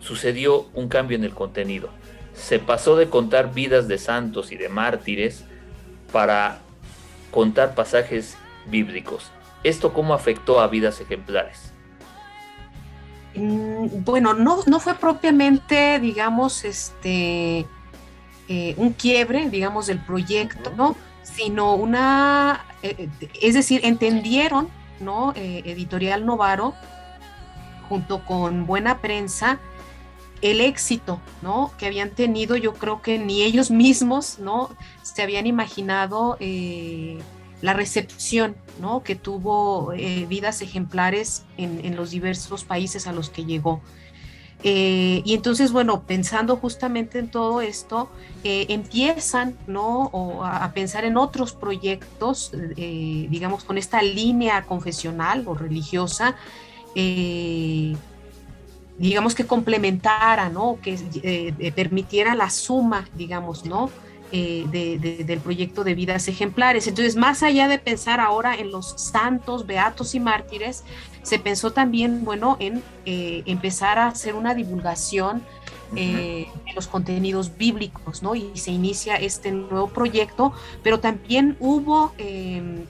sucedió 0.05 0.67
un 0.73 0.87
cambio 0.87 1.17
en 1.17 1.23
el 1.23 1.33
contenido. 1.33 1.89
Se 2.35 2.59
pasó 2.59 2.95
de 2.95 3.09
contar 3.09 3.53
vidas 3.53 3.87
de 3.87 3.97
santos 3.97 4.51
y 4.51 4.55
de 4.55 4.69
mártires 4.69 5.45
para 6.11 6.59
contar 7.31 7.75
pasajes 7.75 8.37
bíblicos. 8.67 9.31
¿Esto 9.63 9.93
cómo 9.93 10.13
afectó 10.13 10.59
a 10.59 10.67
vidas 10.67 11.01
ejemplares? 11.01 11.71
Mm, 13.35 14.03
bueno, 14.03 14.33
no, 14.33 14.59
no 14.67 14.79
fue 14.79 14.93
propiamente, 14.93 15.99
digamos, 15.99 16.63
este, 16.63 17.65
eh, 18.47 18.75
un 18.77 18.93
quiebre, 18.93 19.49
digamos, 19.49 19.87
del 19.87 19.99
proyecto, 19.99 20.71
¿no? 20.77 20.95
Sino 21.23 21.73
una, 21.73 22.63
eh, 22.83 23.09
es 23.41 23.55
decir, 23.55 23.81
entendieron, 23.83 24.69
¿no? 24.99 25.33
Eh, 25.35 25.63
Editorial 25.65 26.25
Novaro, 26.25 26.75
junto 27.89 28.23
con 28.23 28.67
Buena 28.67 28.99
Prensa, 28.99 29.59
el 30.41 30.61
éxito, 30.61 31.19
¿no? 31.41 31.71
Que 31.77 31.87
habían 31.87 32.11
tenido, 32.11 32.55
yo 32.55 32.73
creo 32.73 33.01
que 33.01 33.17
ni 33.17 33.41
ellos 33.43 33.71
mismos, 33.71 34.39
¿no? 34.39 34.69
Se 35.01 35.21
habían 35.21 35.47
imaginado 35.47 36.37
eh, 36.39 37.19
la 37.61 37.73
recepción, 37.73 38.55
¿no? 38.79 39.03
Que 39.03 39.15
tuvo 39.15 39.93
eh, 39.93 40.25
vidas 40.27 40.61
ejemplares 40.61 41.45
en, 41.57 41.95
los 41.95 42.11
diversos 42.11 42.63
países 42.63 43.07
a 43.07 43.13
los 43.13 43.29
que 43.29 43.45
llegó. 43.45 43.81
Eh, 44.63 45.21
y 45.25 45.33
entonces, 45.35 45.71
bueno, 45.71 46.03
pensando 46.03 46.57
justamente 46.57 47.19
en 47.19 47.29
todo 47.29 47.61
esto, 47.61 48.09
empiezan, 48.43 49.57
¿no? 49.67 50.11
a, 50.43 50.71
pensar 50.73 51.05
en 51.05 51.17
otros 51.17 51.53
proyectos, 51.53 52.51
digamos, 52.75 53.63
con 53.63 53.77
esta 53.77 54.01
línea 54.01 54.63
confesional 54.63 55.43
o 55.47 55.55
religiosa 55.55 56.35
digamos 58.97 59.35
que 59.35 59.45
complementara, 59.45 60.49
¿no? 60.49 60.79
Que 60.81 60.93
eh, 60.93 61.53
eh, 61.59 61.71
permitiera 61.71 62.35
la 62.35 62.49
suma, 62.49 63.07
digamos, 63.15 63.65
¿no? 63.65 63.89
Eh, 64.31 64.65
del 65.25 65.39
proyecto 65.39 65.83
de 65.83 65.95
vidas 65.95 66.27
ejemplares. 66.27 66.87
Entonces, 66.87 67.15
más 67.15 67.41
allá 67.43 67.67
de 67.67 67.79
pensar 67.79 68.19
ahora 68.19 68.55
en 68.55 68.71
los 68.71 68.87
santos, 68.97 69.65
beatos 69.65 70.13
y 70.13 70.19
mártires, 70.19 70.83
se 71.21 71.39
pensó 71.39 71.71
también, 71.71 72.25
bueno, 72.25 72.57
en 72.59 72.83
empezar 73.05 73.97
a 73.97 74.07
hacer 74.07 74.35
una 74.35 74.53
divulgación 74.53 75.41
de 75.93 76.47
los 76.75 76.87
contenidos 76.87 77.55
bíblicos, 77.55 78.23
¿no? 78.23 78.35
Y 78.35 78.51
se 78.55 78.71
inicia 78.71 79.15
este 79.15 79.51
nuevo 79.51 79.87
proyecto, 79.87 80.51
pero 80.83 80.99
también 80.99 81.55
hubo 81.61 82.11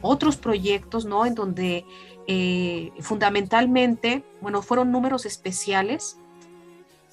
otros 0.01 0.37
proyectos, 0.37 1.05
¿no? 1.05 1.27
En 1.27 1.35
donde 1.35 1.85
eh, 2.27 2.91
fundamentalmente, 2.99 4.23
bueno, 4.41 4.61
fueron 4.61 4.91
números 4.91 5.25
especiales 5.25 6.17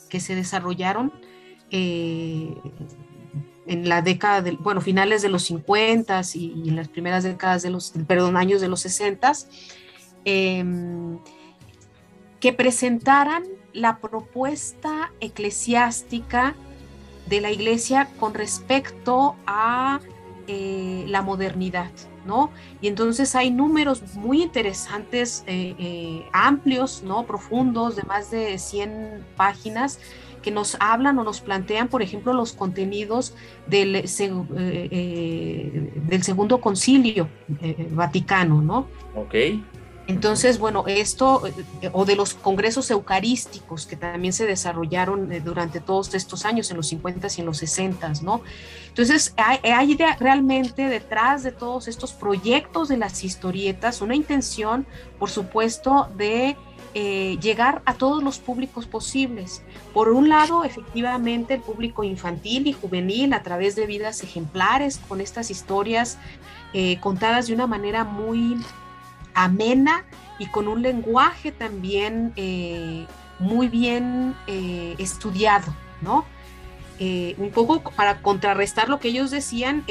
que 0.08 0.20
se 0.20 0.34
desarrollaron 0.34 1.12
eh, 1.70 2.54
en 3.66 3.88
la 3.88 4.02
década, 4.02 4.42
de, 4.42 4.52
bueno, 4.52 4.80
finales 4.80 5.22
de 5.22 5.28
los 5.28 5.44
50 5.44 6.20
y, 6.34 6.68
en 6.68 6.76
las 6.76 6.88
primeras 6.88 7.24
décadas 7.24 7.62
de 7.62 7.70
los, 7.70 7.92
perdón, 8.06 8.36
años 8.36 8.60
de 8.60 8.68
los 8.68 8.80
60, 8.80 9.32
em, 10.24 11.18
que 12.40 12.52
presentaran 12.52 13.44
la 13.72 13.98
propuesta 13.98 15.12
eclesiástica 15.20 16.54
de 17.26 17.40
la 17.40 17.50
iglesia 17.50 18.08
con 18.18 18.34
respecto 18.34 19.36
a 19.46 20.00
eh, 20.48 21.04
la 21.08 21.22
modernidad, 21.22 21.90
¿no? 22.26 22.50
Y 22.80 22.88
entonces 22.88 23.34
hay 23.34 23.50
números 23.50 24.02
muy 24.14 24.42
interesantes, 24.42 25.44
eh, 25.46 25.74
eh, 25.78 26.26
amplios, 26.32 27.02
¿no? 27.04 27.24
Profundos, 27.24 27.96
de 27.96 28.02
más 28.04 28.30
de 28.30 28.58
100 28.58 29.24
páginas, 29.36 29.98
que 30.42 30.50
nos 30.50 30.76
hablan 30.80 31.18
o 31.18 31.24
nos 31.24 31.40
plantean, 31.40 31.88
por 31.88 32.02
ejemplo, 32.02 32.32
los 32.32 32.52
contenidos 32.52 33.34
del, 33.68 33.92
del 33.92 34.08
Segundo 36.22 36.60
Concilio 36.60 37.28
Vaticano, 37.92 38.60
¿no? 38.60 38.88
Ok. 39.14 39.34
Entonces, 40.08 40.58
bueno, 40.58 40.84
esto, 40.88 41.46
eh, 41.46 41.90
o 41.92 42.04
de 42.04 42.16
los 42.16 42.34
congresos 42.34 42.90
eucarísticos 42.90 43.86
que 43.86 43.96
también 43.96 44.32
se 44.32 44.46
desarrollaron 44.46 45.30
eh, 45.32 45.40
durante 45.40 45.78
todos 45.78 46.12
estos 46.14 46.44
años, 46.44 46.70
en 46.70 46.76
los 46.76 46.88
50 46.88 47.28
y 47.36 47.40
en 47.40 47.46
los 47.46 47.58
60, 47.58 48.12
¿no? 48.22 48.42
Entonces, 48.88 49.32
hay, 49.36 49.96
realmente 50.18 50.88
detrás 50.88 51.44
de 51.44 51.52
todos 51.52 51.86
estos 51.86 52.12
proyectos 52.12 52.88
de 52.88 52.96
las 52.96 53.22
historietas 53.22 54.02
una 54.02 54.16
intención, 54.16 54.86
por 55.20 55.30
supuesto, 55.30 56.08
de 56.16 56.56
eh, 56.94 57.38
llegar 57.40 57.80
a 57.86 57.94
todos 57.94 58.24
los 58.24 58.38
públicos 58.38 58.86
posibles. 58.86 59.62
Por 59.94 60.08
un 60.10 60.28
lado, 60.28 60.64
efectivamente, 60.64 61.54
el 61.54 61.60
público 61.60 62.02
infantil 62.02 62.66
y 62.66 62.72
juvenil 62.72 63.32
a 63.32 63.42
través 63.44 63.76
de 63.76 63.86
vidas 63.86 64.22
ejemplares, 64.24 65.00
con 65.08 65.20
estas 65.20 65.50
historias 65.50 66.18
contadas 67.00 67.48
de 67.48 67.54
una 67.54 67.66
manera 67.66 68.02
muy 68.02 68.56
amena 69.34 70.04
y 70.38 70.46
con 70.46 70.68
un 70.68 70.82
lenguaje 70.82 71.52
también 71.52 72.32
eh, 72.36 73.06
muy 73.38 73.68
bien 73.68 74.34
eh, 74.46 74.94
estudiado, 74.98 75.74
¿no? 76.00 76.24
Eh, 76.98 77.34
un 77.38 77.50
poco 77.50 77.82
para 77.96 78.22
contrarrestar 78.22 78.88
lo 78.88 79.00
que 79.00 79.08
ellos 79.08 79.30
decían, 79.30 79.82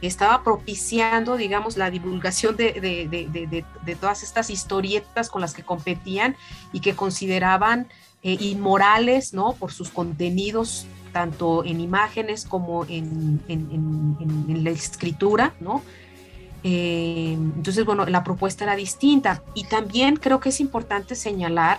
estaba 0.00 0.42
propiciando, 0.42 1.36
digamos, 1.36 1.76
la 1.76 1.90
divulgación 1.90 2.56
de, 2.56 3.64
todas 4.00 4.22
estas 4.22 4.48
historietas 4.48 5.28
con 5.28 5.42
las 5.42 5.52
que 5.52 5.62
competían 5.62 6.36
y 6.72 6.80
que 6.80 6.94
consideraban 6.94 7.88
inmorales, 8.22 9.34
¿no? 9.34 9.52
Por 9.54 9.72
sus 9.72 9.90
contenidos, 9.90 10.86
tanto 11.12 11.64
en 11.64 11.80
imágenes 11.80 12.46
como 12.46 12.86
en, 12.86 13.42
en 13.48 14.64
la 14.64 14.70
escritura, 14.70 15.54
¿no? 15.60 15.82
Eh, 16.62 17.32
entonces, 17.32 17.84
bueno, 17.84 18.06
la 18.06 18.24
propuesta 18.24 18.64
era 18.64 18.76
distinta. 18.76 19.42
Y 19.54 19.64
también 19.64 20.16
creo 20.16 20.40
que 20.40 20.50
es 20.50 20.60
importante 20.60 21.14
señalar 21.14 21.78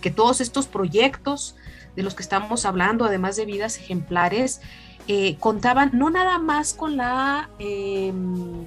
que 0.00 0.10
todos 0.10 0.40
estos 0.40 0.66
proyectos 0.66 1.56
de 1.96 2.02
los 2.02 2.14
que 2.14 2.22
estamos 2.22 2.64
hablando, 2.64 3.04
además 3.04 3.36
de 3.36 3.44
vidas 3.44 3.76
ejemplares, 3.78 4.60
eh, 5.08 5.36
contaban 5.40 5.90
no 5.94 6.10
nada 6.10 6.38
más 6.38 6.74
con 6.74 6.96
la, 6.96 7.48
em, 7.58 8.66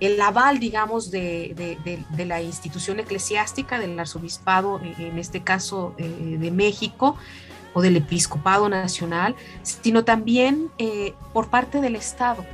el 0.00 0.20
aval, 0.20 0.58
digamos, 0.58 1.10
de, 1.10 1.76
la 2.16 2.40
institución 2.40 3.00
eclesiástica, 3.00 3.78
del 3.78 3.98
arzobispado, 3.98 4.80
en 4.82 5.18
este 5.18 5.42
caso 5.42 5.94
eh, 5.98 6.36
de 6.40 6.50
México, 6.50 7.16
o 7.74 7.82
del 7.82 7.96
episcopado 7.96 8.68
nacional, 8.68 9.34
sino 9.62 10.04
también 10.04 10.70
por 11.32 11.50
parte 11.50 11.80
del 11.80 11.96
Estado 11.96 12.46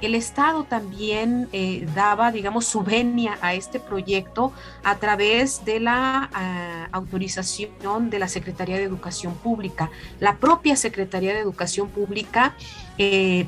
el 0.00 0.14
Estado 0.14 0.64
también 0.64 1.48
eh, 1.52 1.86
daba, 1.94 2.32
digamos, 2.32 2.66
su 2.66 2.82
venia 2.82 3.38
a 3.42 3.54
este 3.54 3.80
proyecto 3.80 4.52
a 4.82 4.96
través 4.96 5.64
de 5.64 5.80
la 5.80 6.30
ah, 6.32 6.88
autorización 6.92 8.10
de 8.10 8.18
la 8.18 8.28
Secretaría 8.28 8.76
de 8.76 8.84
Educación 8.84 9.34
Pública. 9.34 9.90
La 10.18 10.36
propia 10.36 10.76
Secretaría 10.76 11.34
de 11.34 11.40
Educación 11.40 11.88
Pública 11.88 12.54
eh, 12.98 13.46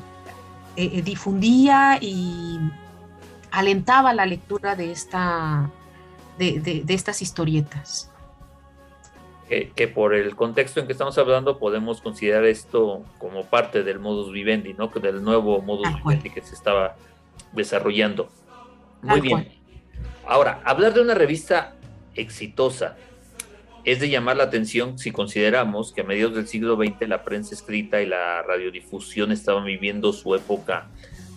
eh, 0.75 1.01
difundía 1.01 1.97
y 2.01 2.59
alentaba 3.51 4.13
la 4.13 4.25
lectura 4.25 4.75
de, 4.75 4.91
esta, 4.91 5.69
de 6.37 6.83
estas 6.87 7.21
historietas 7.21 8.12
que, 9.47 9.87
por 9.87 10.13
el 10.13 10.35
contexto 10.35 10.79
en 10.79 10.87
que 10.87 10.93
estamos 10.93 11.17
hablando 11.17 11.59
podemos 11.59 12.01
considerar 12.01 12.45
esto 12.45 13.03
como 13.19 13.45
parte 13.45 13.83
del 13.83 13.99
modus 13.99 14.31
vivendi, 14.31 14.73
¿no? 14.73 14.87
Del 14.87 15.23
nuevo 15.23 15.61
modus 15.61 15.87
vivendi 16.03 16.29
que 16.29 16.41
se 16.41 16.55
estaba 16.55 16.95
desarrollando. 17.51 18.29
Muy 19.01 19.21
bien. 19.21 19.47
Ahora, 20.25 20.61
hablar 20.63 20.93
de 20.93 21.01
una 21.01 21.13
revista 21.13 21.75
exitosa 22.15 22.95
es 23.83 23.99
de 23.99 24.09
llamar 24.09 24.37
la 24.37 24.45
atención 24.45 24.97
si 24.97 25.11
consideramos 25.11 25.91
que 25.91 26.01
a 26.01 26.03
mediados 26.05 26.35
del 26.35 26.47
siglo 26.47 26.77
XX 26.77 27.07
la 27.07 27.23
prensa 27.23 27.53
escrita 27.53 28.01
y 28.01 28.05
la 28.05 28.41
radiodifusión 28.41 29.31
estaban 29.31 29.65
viviendo 29.65 30.13
su 30.13 30.33
época 30.35 30.87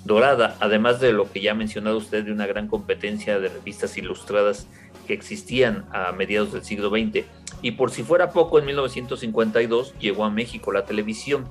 dorada, 0.05 0.57
además 0.61 1.01
de 1.01 1.13
lo 1.13 1.31
que 1.31 1.41
ya 1.41 1.53
ha 1.53 1.55
mencionado 1.55 1.97
usted 1.97 2.25
de 2.25 2.33
una 2.33 2.47
gran 2.47 2.69
competencia 2.69 3.41
de 3.41 3.49
revistas 3.49 3.99
ilustradas 3.99 4.69
que 5.09 5.15
existían 5.15 5.85
a 5.93 6.13
mediados 6.13 6.53
del 6.53 6.63
siglo 6.65 6.91
XX. 6.91 7.25
Y 7.63 7.73
por 7.73 7.91
si 7.91 8.03
fuera 8.03 8.31
poco, 8.31 8.59
en 8.59 8.67
1952 8.67 9.95
llegó 9.99 10.25
a 10.25 10.31
México 10.31 10.73
la 10.73 10.85
televisión. 10.85 11.47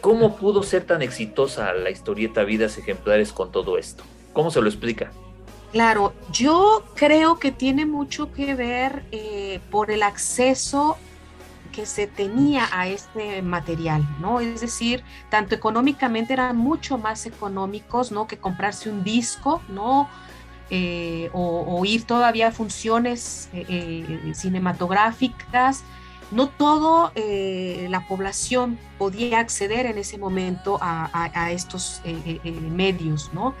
¿Cómo 0.00 0.36
pudo 0.36 0.62
ser 0.62 0.84
tan 0.84 1.02
exitosa 1.02 1.72
la 1.72 1.90
historieta 1.90 2.44
Vidas 2.44 2.78
Ejemplares 2.78 3.32
con 3.32 3.50
todo 3.50 3.78
esto? 3.78 4.04
¿Cómo 4.32 4.50
se 4.50 4.60
lo 4.60 4.68
explica? 4.68 5.10
Claro, 5.72 6.14
yo 6.30 6.84
creo 6.94 7.38
que 7.38 7.50
tiene 7.50 7.86
mucho 7.86 8.32
que 8.32 8.54
ver 8.54 9.04
eh, 9.10 9.60
por 9.70 9.90
el 9.90 10.02
acceso 10.02 10.96
que 11.72 11.84
se 11.84 12.06
tenía 12.06 12.68
a 12.72 12.88
este 12.88 13.42
material, 13.42 14.06
¿no? 14.20 14.40
Es 14.40 14.62
decir, 14.62 15.02
tanto 15.28 15.54
económicamente 15.54 16.32
eran 16.32 16.56
mucho 16.56 16.96
más 16.96 17.26
económicos, 17.26 18.12
¿no? 18.12 18.26
Que 18.26 18.38
comprarse 18.38 18.88
un 18.88 19.04
disco, 19.04 19.60
¿no? 19.68 20.08
Eh, 20.68 21.30
o, 21.32 21.84
ir 21.84 22.04
todavía 22.04 22.48
a 22.48 22.52
funciones 22.52 23.48
eh, 23.52 23.64
eh, 23.68 24.34
cinematográficas. 24.34 25.84
No 26.32 26.48
toda 26.48 27.12
la 27.14 28.08
población 28.08 28.80
podía 28.98 29.38
acceder 29.38 29.86
en 29.86 29.96
ese 29.96 30.18
momento 30.18 30.76
a, 30.80 31.52
estos 31.52 32.02
medios, 32.72 33.30
¿no? 33.32 33.54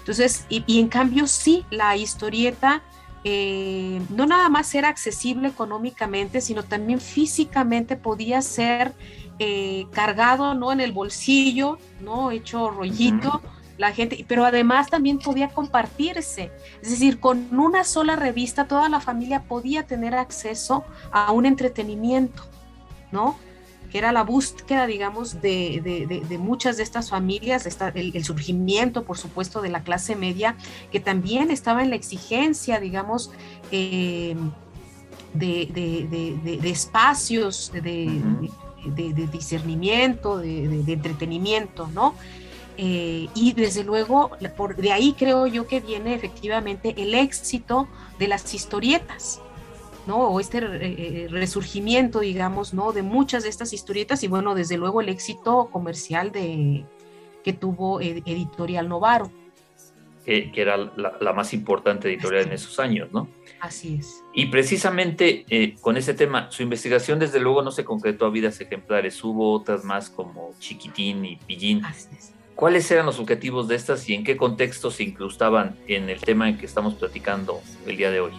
Entonces, 0.00 0.44
y, 0.50 0.80
en 0.80 0.88
cambio 0.88 1.26
sí, 1.26 1.64
la 1.70 1.96
historieta 1.96 2.82
no 3.24 4.26
nada 4.26 4.50
más 4.50 4.74
era 4.74 4.88
accesible 4.88 5.48
económicamente, 5.48 6.42
sino 6.42 6.62
también 6.62 7.00
físicamente 7.00 7.96
podía 7.96 8.42
ser 8.42 8.92
cargado, 9.90 10.52
¿no? 10.52 10.72
En 10.72 10.80
el 10.80 10.92
bolsillo, 10.92 11.78
¿no? 12.02 12.32
Hecho 12.32 12.68
rollito 12.68 13.40
la 13.80 13.92
gente, 13.92 14.22
pero 14.28 14.44
además 14.44 14.90
también 14.90 15.18
podía 15.18 15.48
compartirse. 15.48 16.52
Es 16.82 16.90
decir, 16.90 17.18
con 17.18 17.58
una 17.58 17.82
sola 17.82 18.14
revista 18.14 18.68
toda 18.68 18.90
la 18.90 19.00
familia 19.00 19.44
podía 19.44 19.86
tener 19.86 20.14
acceso 20.14 20.84
a 21.10 21.32
un 21.32 21.46
entretenimiento, 21.46 22.42
¿no? 23.10 23.38
que 23.90 23.96
era 23.96 24.12
la 24.12 24.22
búsqueda, 24.22 24.86
digamos, 24.86 25.40
de, 25.40 26.38
muchas 26.38 26.76
de 26.76 26.82
estas 26.82 27.08
familias, 27.08 27.66
el, 27.94 28.24
surgimiento, 28.24 29.02
por 29.02 29.16
supuesto, 29.16 29.62
de 29.62 29.70
la 29.70 29.82
clase 29.82 30.14
media, 30.14 30.56
que 30.92 31.00
también 31.00 31.50
estaba 31.50 31.82
en 31.82 31.90
la 31.90 31.96
exigencia, 31.96 32.78
digamos, 32.78 33.32
eh, 33.72 34.36
de, 35.32 36.60
espacios 36.64 37.72
de, 37.72 38.22
discernimiento, 39.32 40.38
de, 40.38 40.92
entretenimiento, 40.92 41.88
¿no? 41.88 42.14
Eh, 42.82 43.28
y 43.34 43.52
desde 43.52 43.84
luego, 43.84 44.30
por, 44.56 44.74
de 44.74 44.90
ahí 44.90 45.12
creo 45.12 45.46
yo 45.46 45.66
que 45.66 45.80
viene 45.80 46.14
efectivamente 46.14 46.94
el 46.96 47.14
éxito 47.14 47.86
de 48.18 48.26
las 48.26 48.54
historietas, 48.54 49.42
¿no? 50.06 50.28
O 50.28 50.40
este 50.40 50.60
eh, 50.60 50.64
eh, 50.80 51.28
resurgimiento, 51.28 52.20
digamos, 52.20 52.72
¿no? 52.72 52.92
De 52.92 53.02
muchas 53.02 53.42
de 53.42 53.50
estas 53.50 53.74
historietas 53.74 54.22
y 54.22 54.28
bueno, 54.28 54.54
desde 54.54 54.78
luego 54.78 55.02
el 55.02 55.10
éxito 55.10 55.68
comercial 55.70 56.32
de, 56.32 56.86
que 57.44 57.52
tuvo 57.52 58.00
Editorial 58.00 58.88
Novaro. 58.88 59.30
Que, 60.24 60.50
era 60.54 60.78
la, 60.78 61.32
más 61.34 61.52
importante 61.52 62.08
editorial 62.08 62.46
en 62.46 62.52
esos 62.52 62.78
años, 62.78 63.12
¿no? 63.12 63.28
Así 63.60 63.98
es. 64.00 64.22
Y 64.32 64.46
precisamente 64.46 65.44
con 65.82 65.98
ese 65.98 66.14
tema, 66.14 66.50
su 66.50 66.62
investigación 66.62 67.18
desde 67.18 67.40
luego 67.40 67.60
no 67.60 67.72
se 67.72 67.84
concretó 67.84 68.24
a 68.24 68.30
vidas 68.30 68.58
ejemplares, 68.58 69.22
hubo 69.22 69.52
otras 69.52 69.84
más 69.84 70.08
como 70.08 70.54
Chiquitín 70.58 71.26
y 71.26 71.36
Pillín. 71.36 71.84
Así 71.84 72.08
es 72.16 72.39
¿Cuáles 72.60 72.90
eran 72.90 73.06
los 73.06 73.18
objetivos 73.18 73.68
de 73.68 73.74
estas 73.74 74.06
y 74.10 74.12
en 74.12 74.22
qué 74.22 74.36
contexto 74.36 74.90
se 74.90 75.02
incrustaban 75.02 75.76
en 75.88 76.10
el 76.10 76.20
tema 76.20 76.46
en 76.46 76.58
que 76.58 76.66
estamos 76.66 76.92
platicando 76.92 77.62
el 77.86 77.96
día 77.96 78.10
de 78.10 78.20
hoy? 78.20 78.32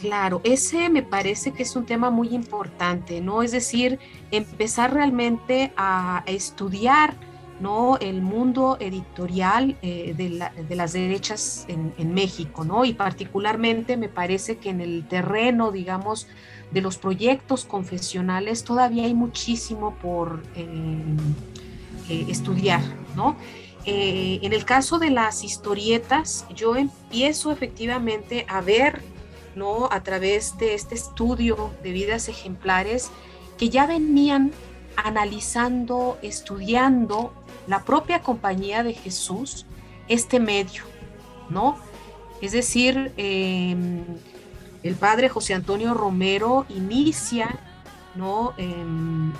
Claro, 0.00 0.40
ese 0.44 0.88
me 0.88 1.02
parece 1.02 1.50
que 1.50 1.64
es 1.64 1.74
un 1.74 1.84
tema 1.84 2.10
muy 2.10 2.28
importante, 2.28 3.20
¿no? 3.20 3.42
Es 3.42 3.50
decir, 3.50 3.98
empezar 4.30 4.94
realmente 4.94 5.72
a 5.76 6.22
estudiar 6.26 7.16
¿no? 7.58 7.98
el 7.98 8.22
mundo 8.22 8.76
editorial 8.78 9.76
eh, 9.82 10.14
de, 10.16 10.76
las 10.76 10.92
derechas 10.92 11.66
en, 11.66 12.14
México, 12.14 12.64
¿no? 12.64 12.84
Y 12.84 12.94
particularmente 12.94 13.96
me 13.96 14.08
parece 14.08 14.58
que 14.58 14.70
en 14.70 14.80
el 14.80 15.08
terreno, 15.08 15.72
digamos, 15.72 16.28
de 16.70 16.82
los 16.82 16.98
proyectos 16.98 17.64
confesionales 17.64 18.62
todavía 18.62 19.06
hay 19.06 19.14
muchísimo 19.14 19.96
por 19.96 20.40
eh, 20.54 20.66
eh, 22.10 22.26
estudiar, 22.28 22.80
¿no? 23.16 23.36
en 23.86 24.52
el 24.52 24.64
caso 24.66 24.98
de 24.98 25.10
las 25.10 25.42
historietas, 25.42 26.44
yo 26.54 26.76
empiezo 26.76 27.50
efectivamente 27.50 28.44
a 28.46 28.60
ver, 28.60 29.02
¿no? 29.54 29.88
A 29.90 30.02
través 30.02 30.58
de 30.58 30.74
este 30.74 30.94
estudio 30.94 31.72
de 31.82 31.92
vidas 31.92 32.28
ejemplares 32.28 33.10
que 33.58 33.70
ya 33.70 33.86
venían 33.86 34.52
analizando, 34.96 36.18
estudiando 36.22 37.32
la 37.66 37.84
propia 37.84 38.20
compañía 38.20 38.82
de 38.82 38.94
Jesús 38.94 39.66
este 40.08 40.40
medio, 40.40 40.82
¿no? 41.48 41.78
Es 42.40 42.52
decir, 42.52 43.12
em, 43.16 44.04
el 44.82 44.94
padre 44.94 45.28
José 45.28 45.54
Antonio 45.54 45.94
Romero 45.94 46.66
inicia, 46.68 47.60
¿no? 48.14 48.54
En, 48.56 49.32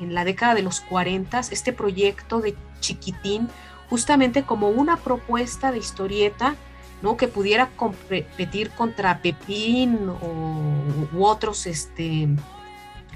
la 0.00 0.24
década 0.24 0.54
de 0.54 0.62
los 0.62 0.80
40 0.80 1.38
este 1.38 1.72
proyecto 1.72 2.40
de 2.40 2.56
Chiquitín, 2.80 3.48
justamente 3.88 4.42
como 4.42 4.68
una 4.68 4.96
propuesta 4.96 5.70
de 5.70 5.78
historieta, 5.78 6.56
¿no? 7.00 7.16
Que 7.16 7.28
pudiera 7.28 7.68
competir 7.76 8.70
contra 8.70 9.22
Pepín 9.22 9.98
o, 10.08 11.06
u 11.12 11.24
otros, 11.24 11.66
este, 11.66 12.28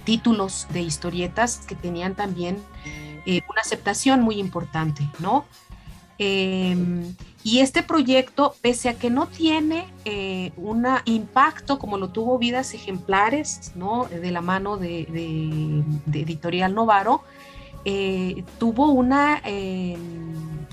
títulos 0.05 0.67
de 0.71 0.83
historietas 0.83 1.59
que 1.67 1.75
tenían 1.75 2.15
también 2.15 2.59
eh, 3.27 3.43
una 3.51 3.61
aceptación 3.61 4.21
muy 4.21 4.37
importante, 4.37 5.09
¿no? 5.19 5.47
Em, 6.19 7.15
y 7.45 7.61
este 7.61 7.83
proyecto, 7.83 8.57
pese 8.63 8.89
a 8.89 8.95
que 8.95 9.11
no 9.11 9.29
tiene 9.29 9.87
eh, 10.07 10.53
un 10.57 10.87
impacto 11.05 11.79
como 11.79 11.99
lo 11.99 12.09
tuvo 12.09 12.39
Vidas 12.39 12.73
Ejemplares, 12.73 13.73
¿no? 13.75 14.07
De 14.07 14.31
la 14.31 14.41
mano 14.41 14.79
de, 14.79 15.85
de 16.07 16.21
Editorial 16.21 16.75
Novaro, 16.75 17.23
eh, 17.85 18.45
tuvo 18.59 18.93
una 18.93 19.43
em, 19.45 20.67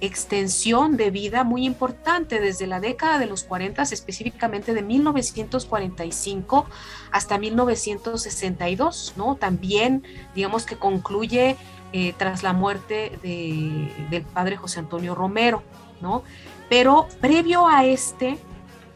extensión 0.00 0.96
de 0.96 1.12
vida 1.12 1.44
muy 1.44 1.64
importante 1.64 2.40
desde 2.40 2.66
la 2.66 2.80
década 2.80 3.20
de 3.20 3.26
los 3.26 3.44
40, 3.44 3.82
específicamente 3.82 4.74
de 4.74 4.82
1945 4.82 6.66
hasta 7.12 7.38
1962, 7.38 9.14
¿no? 9.16 9.36
También, 9.36 10.02
digamos 10.34 10.66
que 10.66 10.74
concluye 10.74 11.56
eh, 11.92 12.12
tras 12.18 12.42
la 12.42 12.52
muerte 12.52 13.18
del 13.22 14.22
padre 14.34 14.56
José 14.56 14.80
Antonio 14.80 15.14
Romero, 15.14 15.62
¿no? 16.00 16.22
Pero 16.68 17.08
previo 17.20 17.66
a 17.66 17.84
este, 17.84 18.38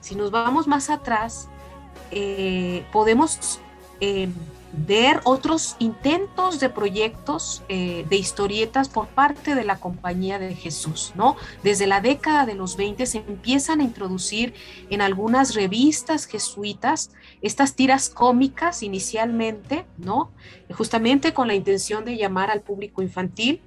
si 0.01 0.15
nos 0.15 0.31
vamos 0.31 0.67
más 0.67 0.91
atrás, 0.91 1.49
eh, 2.11 2.85
podemos 2.93 3.61
eh, 4.01 4.29
ver 4.73 5.21
otros 5.25 5.77
intentos 5.79 6.59
de 6.59 6.71
proyectos 6.71 7.63
eh, 7.69 8.07
de 8.09 8.17
historietas 8.17 8.89
por 8.89 9.07
parte 9.07 9.55
de 9.55 9.65
la 9.65 9.79
Compañía 9.79 10.39
de 10.39 10.55
Jesús, 10.55 11.13
¿no? 11.15 11.37
Desde 11.63 11.87
la 11.87 12.01
década 12.01 12.47
de 12.47 12.55
los 12.55 12.77
20 12.77 13.05
se 13.07 13.19
empiezan 13.19 13.81
a 13.81 13.85
introducir 13.85 14.55
en 14.89 15.03
algunas 15.03 15.55
revistas 15.55 16.27
jesuitas 16.27 17.11
estas 17.43 17.75
tiras 17.75 18.09
cómicas 18.09 18.83
inicialmente, 18.83 19.85
¿no? 19.99 20.31
Justamente 20.75 21.35
con 21.35 21.49
la 21.49 21.55
intención 21.55 22.05
de 22.05 22.17
llamar 22.17 22.51
al 22.51 22.63
público 22.63 23.03
infantil 23.03 23.61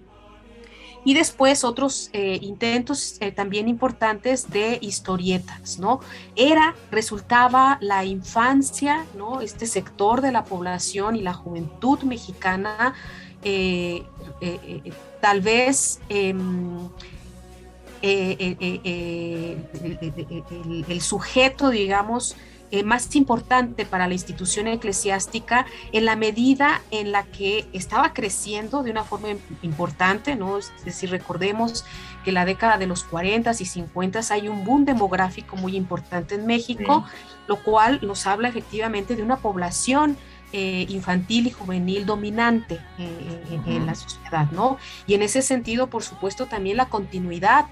y 1.05 1.13
después 1.13 1.63
otros 1.63 2.09
eh, 2.11 2.39
intentos 2.41 3.17
eh, 3.21 3.31
también 3.31 3.69
importantes 3.69 4.49
de 4.49 4.79
historietas, 4.81 5.77
¿no? 5.77 6.01
Era, 6.35 6.75
resultaba 6.91 7.77
la 7.79 8.03
infancia, 8.03 9.05
¿no? 9.15 9.39
Este 9.39 9.67
sector 9.67 10.21
de 10.21 10.31
la 10.31 10.43
población 10.43 11.15
y 11.15 11.21
la 11.21 11.33
juventud 11.33 11.99
mexicana, 12.01 12.95
eh, 13.43 14.03
tal 15.21 15.41
vez 15.41 15.99
em, 16.09 16.89
el, 18.01 19.57
sujeto, 21.01 21.69
digamos, 21.69 22.35
eh, 22.75 22.83
más 22.83 23.15
importante 23.15 23.85
para 23.85 24.05
la 24.05 24.15
institución 24.15 24.67
eclesiástica 24.67 25.65
en 25.93 26.03
la 26.03 26.17
medida 26.17 26.81
en 26.91 27.13
la 27.13 27.23
que 27.23 27.65
estaba 27.71 28.11
creciendo 28.11 28.83
de 28.83 28.91
una 28.91 29.05
forma 29.05 29.29
importante, 29.61 30.35
¿no? 30.35 30.57
Es 30.57 30.73
decir, 30.83 31.09
recordemos 31.09 31.85
que 32.25 32.31
en 32.31 32.33
la 32.33 32.43
década 32.43 32.77
de 32.77 32.85
los 32.85 33.05
40 33.05 33.49
y 33.51 33.65
50 33.65 34.19
hay 34.29 34.49
un 34.49 34.65
boom 34.65 34.83
demográfico 34.83 35.55
muy 35.55 35.77
importante 35.77 36.35
en 36.35 36.45
México, 36.45 37.05
lo 37.47 37.63
cual 37.63 38.01
nos 38.01 38.27
habla 38.27 38.49
efectivamente 38.49 39.15
de 39.15 39.23
una 39.23 39.37
población 39.37 40.17
eh, 40.51 40.85
infantil 40.89 41.47
y 41.47 41.51
juvenil 41.51 42.05
dominante 42.05 42.81
eh, 42.99 43.59
en, 43.67 43.85
la 43.85 43.95
sociedad, 43.95 44.51
¿no? 44.51 44.77
Y 45.07 45.13
en 45.13 45.21
ese 45.21 45.41
sentido, 45.41 45.87
por 45.87 46.03
supuesto, 46.03 46.45
también 46.45 46.75
la 46.75 46.87
continuidad 46.87 47.67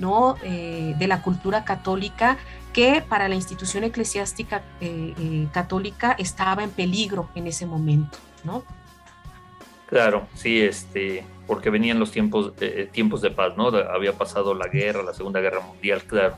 ¿no? 0.00 0.34
de 0.42 1.06
la 1.06 1.22
cultura 1.22 1.64
católica 1.64 2.38
que 2.72 3.02
para 3.06 3.28
la 3.28 3.34
institución 3.34 3.84
eclesiástica 3.84 4.62
eh, 4.80 5.14
eh, 5.18 5.46
católica 5.52 6.14
estaba 6.18 6.62
en 6.62 6.70
peligro 6.70 7.28
en 7.34 7.46
ese 7.46 7.66
momento, 7.66 8.18
¿no? 8.44 8.64
Claro, 9.86 10.28
sí, 10.34 10.60
este, 10.60 11.24
porque 11.46 11.68
venían 11.68 11.98
los 11.98 12.12
tiempos, 12.12 12.52
eh, 12.60 12.88
tiempos 12.92 13.22
de 13.22 13.30
paz, 13.30 13.56
¿no? 13.56 13.68
Había 13.68 14.12
pasado 14.12 14.54
la 14.54 14.68
guerra, 14.68 15.02
la 15.02 15.14
Segunda 15.14 15.40
Guerra 15.40 15.60
Mundial, 15.60 16.02
claro. 16.04 16.36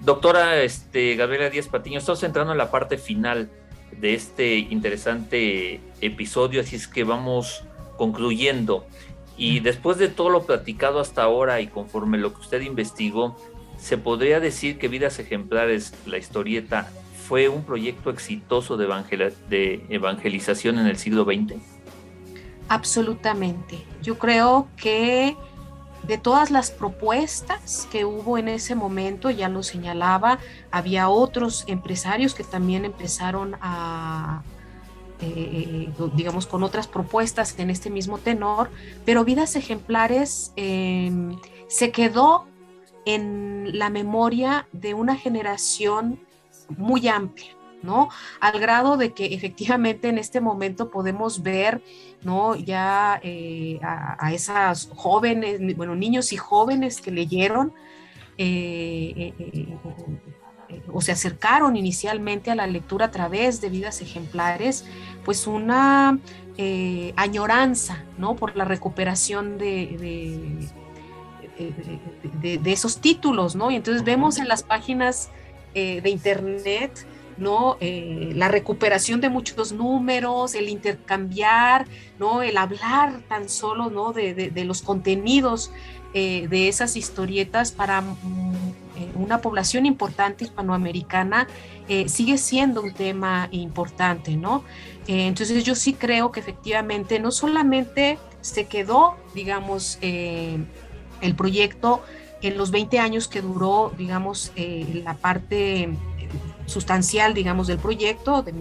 doctora 0.00 0.62
este, 0.62 1.16
Gabriela 1.16 1.48
Díaz 1.48 1.68
Patiño, 1.68 1.98
estamos 1.98 2.22
entrando 2.22 2.52
en 2.52 2.58
la 2.58 2.70
parte 2.70 2.98
final 2.98 3.50
de 3.90 4.14
este 4.14 4.56
interesante 4.58 5.80
episodio, 6.00 6.60
así 6.60 6.76
es 6.76 6.88
que 6.88 7.04
vamos 7.04 7.64
concluyendo. 7.96 8.86
Y 9.42 9.60
después 9.60 9.98
de 9.98 10.08
todo 10.08 10.30
lo 10.30 10.44
platicado 10.44 11.00
hasta 11.00 11.22
ahora 11.22 11.60
y 11.60 11.66
conforme 11.66 12.18
lo 12.18 12.32
que 12.32 12.40
usted 12.40 12.60
investigó, 12.60 13.36
¿Se 13.82 13.98
podría 13.98 14.38
decir 14.38 14.78
que 14.78 14.86
Vidas 14.86 15.18
Ejemplares, 15.18 15.92
la 16.06 16.16
historieta, 16.16 16.88
fue 17.26 17.48
un 17.48 17.64
proyecto 17.64 18.10
exitoso 18.10 18.76
de, 18.76 18.86
de 19.48 19.84
evangelización 19.88 20.78
en 20.78 20.86
el 20.86 20.98
siglo 20.98 21.24
XX? 21.24 21.60
Absolutamente. 22.68 23.84
Yo 24.00 24.20
creo 24.20 24.68
que 24.76 25.36
de 26.04 26.16
todas 26.16 26.52
las 26.52 26.70
propuestas 26.70 27.88
que 27.90 28.04
hubo 28.04 28.38
en 28.38 28.46
ese 28.46 28.76
momento, 28.76 29.30
ya 29.30 29.48
lo 29.48 29.64
señalaba, 29.64 30.38
había 30.70 31.08
otros 31.08 31.64
empresarios 31.66 32.34
que 32.34 32.44
también 32.44 32.84
empezaron 32.84 33.56
a, 33.60 34.44
eh, 35.22 35.88
digamos, 36.14 36.46
con 36.46 36.62
otras 36.62 36.88
propuestas 36.88 37.58
en 37.58 37.70
este 37.70 37.90
mismo 37.90 38.18
tenor, 38.18 38.70
pero 39.04 39.24
Vidas 39.24 39.56
Ejemplares 39.56 40.52
em, 40.56 41.38
se 41.68 41.92
quedó 41.92 42.46
en 43.04 43.78
la 43.78 43.90
memoria 43.90 44.68
de 44.72 44.94
una 44.94 45.16
generación 45.16 46.20
muy 46.76 47.08
amplia. 47.08 47.56
¿no? 47.82 48.10
Al 48.40 48.60
grado 48.60 48.96
de 48.96 49.12
que 49.12 49.34
efectivamente 49.34 50.08
en 50.08 50.16
este 50.16 50.40
momento 50.40 50.88
podemos 50.88 51.42
ver, 51.42 51.82
¿no? 52.22 52.54
Ya 52.54 53.18
eh, 53.24 53.80
a, 53.82 54.32
esas 54.32 54.88
jóvenes, 54.94 55.76
bueno, 55.76 55.96
niños 55.96 56.32
y 56.32 56.36
jóvenes 56.36 57.00
que 57.00 57.10
leyeron 57.10 57.72
eh, 58.38 59.34
eh, 59.38 59.78
o 60.92 61.00
se 61.00 61.12
acercaron 61.12 61.76
inicialmente 61.76 62.50
a 62.50 62.54
la 62.54 62.66
lectura 62.66 63.06
a 63.06 63.10
través 63.10 63.60
de 63.60 63.68
vidas 63.68 64.00
ejemplares, 64.00 64.84
pues 65.24 65.46
una 65.46 66.18
añoranza, 67.16 68.04
¿no? 68.18 68.36
Por 68.36 68.56
la 68.56 68.64
recuperación 68.64 69.58
de 69.58 70.68
de, 72.40 72.72
esos 72.72 72.98
títulos, 72.98 73.54
¿no? 73.54 73.70
Y 73.70 73.76
entonces 73.76 74.04
vemos 74.04 74.38
en 74.38 74.48
las 74.48 74.62
páginas 74.62 75.30
eh, 75.74 76.00
de 76.00 76.10
internet, 76.10 77.06
¿no? 77.36 77.76
Eh, 77.80 78.32
la 78.34 78.48
recuperación 78.48 79.20
de 79.20 79.28
muchos 79.28 79.72
números, 79.72 80.54
el 80.54 80.68
intercambiar, 80.68 81.86
¿no? 82.18 82.42
El 82.42 82.56
hablar 82.56 83.20
tan 83.28 83.48
solo, 83.48 83.90
¿no? 83.90 84.12
De, 84.12 84.52
los 84.64 84.82
contenidos 84.82 85.70
eh, 86.14 86.46
de 86.48 86.68
esas 86.68 86.96
historietas 86.96 87.72
para 87.72 88.00
mm, 88.00 88.81
una 89.14 89.40
población 89.40 89.86
importante 89.86 90.44
hispanoamericana 90.44 91.48
sigue 92.06 92.38
siendo 92.38 92.82
un 92.82 92.92
tema 92.92 93.48
importante, 93.50 94.36
¿no? 94.36 94.64
entonces 95.06 95.64
yo 95.64 95.74
sí 95.74 95.94
creo 95.94 96.30
que 96.30 96.40
efectivamente 96.40 97.18
no 97.18 97.30
solamente 97.30 98.18
se 98.40 98.66
quedó, 98.66 99.16
digamos, 99.34 99.98
el 100.00 100.66
proyecto 101.36 102.02
en 102.42 102.58
los 102.58 102.70
20 102.70 102.98
años 102.98 103.28
que 103.28 103.40
duró, 103.40 103.92
digamos, 103.96 104.52
eh, 104.56 105.02
la 105.04 105.14
parte 105.14 105.90
sustancial, 106.66 107.34
digamos, 107.34 107.68
del 107.68 107.78
proyecto 107.78 108.42
de 108.42 108.52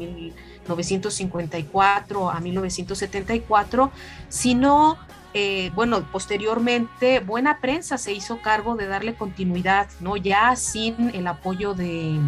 1954 0.76 2.32
a 2.32 2.40
1974, 2.40 3.92
sino 4.30 4.98
eh, 5.34 5.72
bueno, 5.76 6.06
posteriormente 6.12 7.20
Buena 7.20 7.60
Prensa 7.60 7.98
se 7.98 8.12
hizo 8.12 8.42
cargo 8.42 8.76
de 8.76 8.88
darle 8.88 9.16
continuidad, 9.16 9.88
¿no? 10.02 10.18
Ya 10.18 10.56
sin 10.56 11.12
el 11.14 11.28
apoyo 11.28 11.74
de, 11.74 12.20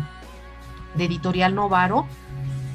Editorial 0.97 1.55
Novaro 1.55 2.05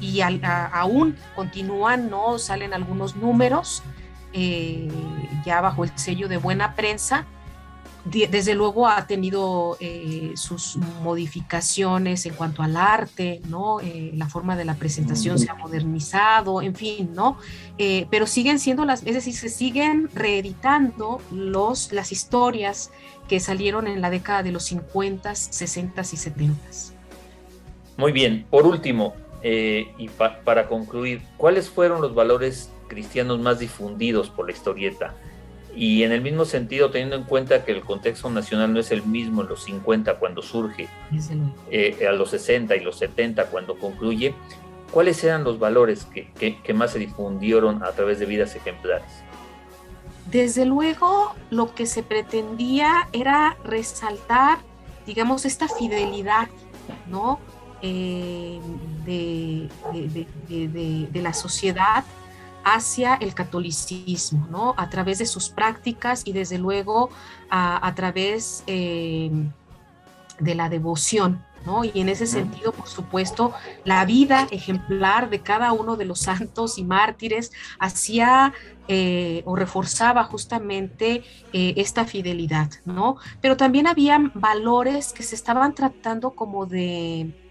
y 0.01 0.21
aún 0.21 1.15
continúan, 1.35 2.09
¿no? 2.09 2.37
Salen 2.37 2.73
algunos 2.73 3.15
números 3.15 3.81
eh, 4.33 4.89
ya 5.45 5.61
bajo 5.61 5.83
el 5.83 5.97
sello 5.97 6.27
de 6.27 6.37
Buena 6.37 6.75
Prensa 6.75 7.25
desde 8.09 8.55
luego 8.55 8.87
ha 8.87 9.05
tenido 9.07 9.77
eh, 9.79 10.31
sus 10.35 10.77
modificaciones 11.01 12.25
en 12.25 12.33
cuanto 12.33 12.63
al 12.63 12.75
arte, 12.75 13.41
¿no? 13.47 13.79
Eh, 13.81 14.11
la 14.15 14.27
forma 14.27 14.55
de 14.55 14.65
la 14.65 14.75
presentación 14.75 15.37
se 15.37 15.49
ha 15.49 15.55
modernizado, 15.55 16.61
en 16.61 16.75
fin, 16.75 17.11
¿no? 17.13 17.37
Eh, 17.77 18.07
pero 18.09 18.25
siguen 18.25 18.59
siendo 18.59 18.85
las, 18.85 19.03
es 19.05 19.13
decir, 19.13 19.33
se 19.35 19.49
siguen 19.49 20.09
reeditando 20.13 21.21
los, 21.31 21.91
las 21.91 22.11
historias 22.11 22.91
que 23.27 23.39
salieron 23.39 23.87
en 23.87 24.01
la 24.01 24.09
década 24.09 24.43
de 24.43 24.51
los 24.51 24.63
50, 24.63 25.35
60 25.35 26.01
y 26.01 26.05
70. 26.05 26.55
Muy 27.97 28.11
bien, 28.11 28.45
por 28.49 28.65
último, 28.65 29.13
y 29.43 30.09
para 30.43 30.67
concluir, 30.67 31.21
¿cuáles 31.37 31.69
fueron 31.69 32.01
los 32.01 32.15
valores 32.15 32.71
cristianos 32.87 33.39
más 33.39 33.59
difundidos 33.59 34.29
por 34.29 34.47
la 34.47 34.53
historieta? 34.53 35.15
Y 35.75 36.03
en 36.03 36.11
el 36.11 36.21
mismo 36.21 36.45
sentido, 36.45 36.89
teniendo 36.89 37.15
en 37.15 37.23
cuenta 37.23 37.63
que 37.63 37.71
el 37.71 37.81
contexto 37.81 38.29
nacional 38.29 38.73
no 38.73 38.79
es 38.79 38.91
el 38.91 39.03
mismo 39.03 39.41
en 39.41 39.49
los 39.49 39.63
50 39.63 40.15
cuando 40.15 40.41
surge, 40.41 40.87
eh, 41.69 42.07
a 42.07 42.11
los 42.11 42.31
60 42.31 42.75
y 42.75 42.79
los 42.81 42.97
70 42.97 43.45
cuando 43.45 43.77
concluye, 43.77 44.33
¿cuáles 44.91 45.23
eran 45.23 45.43
los 45.43 45.59
valores 45.59 46.05
que, 46.05 46.31
que, 46.61 46.73
más 46.73 46.91
se 46.91 46.99
difundieron 46.99 47.83
a 47.83 47.91
través 47.91 48.19
de 48.19 48.25
vidas 48.25 48.55
ejemplares? 48.55 49.07
Desde 50.31 50.65
luego, 50.65 51.33
lo 51.49 51.73
que 51.73 51.85
se 51.85 52.03
pretendía 52.03 53.07
era 53.13 53.57
resaltar, 53.63 54.59
digamos, 55.05 55.45
esta 55.45 55.67
fidelidad, 55.67 56.49
¿no? 57.07 57.39
Eh, 57.81 58.59
de, 59.05 59.69
de, 60.49 61.07
de, 61.07 61.21
la 61.21 61.33
sociedad 61.33 62.03
hacia 62.63 63.15
el 63.15 63.33
catolicismo, 63.33 64.47
¿no? 64.49 64.73
A 64.77 64.89
través 64.89 65.19
de 65.19 65.25
sus 65.25 65.49
prácticas 65.49 66.23
y 66.25 66.33
desde 66.33 66.57
luego 66.57 67.09
a, 67.49 67.93
través 67.95 68.63
eh, 68.67 69.31
de 70.39 70.55
la 70.55 70.69
devoción, 70.69 71.43
¿no? 71.65 71.83
Y 71.83 71.91
en 71.95 72.09
ese 72.09 72.27
sentido, 72.27 72.71
por 72.71 72.87
supuesto, 72.87 73.53
la 73.83 74.05
vida 74.05 74.47
ejemplar 74.51 75.29
de 75.29 75.41
cada 75.41 75.73
uno 75.73 75.95
de 75.95 76.05
los 76.05 76.19
santos 76.19 76.77
y 76.77 76.83
mártires 76.83 77.51
hacía 77.79 78.53
eh, 78.87 79.43
o 79.45 79.55
reforzaba 79.55 80.23
justamente 80.23 81.23
eh, 81.53 81.73
esta 81.77 82.05
fidelidad, 82.05 82.69
¿no? 82.85 83.17
Pero 83.41 83.57
también 83.57 83.87
había 83.87 84.19
valores 84.33 85.13
que 85.13 85.23
se 85.23 85.35
estaban 85.35 85.75
tratando 85.75 86.31
como 86.31 86.65
de 86.65 87.48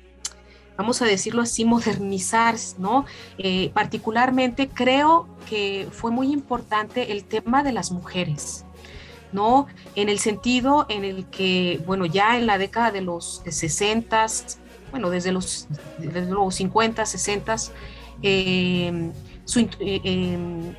vamos 0.79 1.03
a 1.03 1.07
decirlo 1.07 1.43
así, 1.43 1.65
modernizar, 1.65 2.55
¿no? 2.79 3.05
Eh, 3.37 3.71
particularmente 3.75 4.69
creo 4.69 5.29
que 5.51 5.89
fue 5.91 6.13
muy 6.13 6.33
importante 6.33 7.11
el 7.13 7.25
tema 7.25 7.65
de 7.65 7.73
las 7.73 7.91
mujeres, 7.91 8.65
¿no? 9.33 9.67
En 9.97 10.09
el 10.09 10.21
sentido 10.21 10.87
en 10.89 11.05
el 11.05 11.27
que, 11.27 11.83
bueno, 11.85 12.07
ya 12.07 12.39
en 12.39 12.47
la 12.47 12.59
década 12.59 12.93
de 12.93 13.01
los 13.01 13.43
60, 13.45 14.27
bueno, 14.93 15.11
desde 15.11 15.33
los, 15.33 15.67
desde 15.99 16.31
los 16.31 16.55
50, 16.55 17.05
60, 17.05 17.57
eh, 18.23 19.11
su 19.45 19.61
eh, 19.61 20.01
em, 20.05 20.75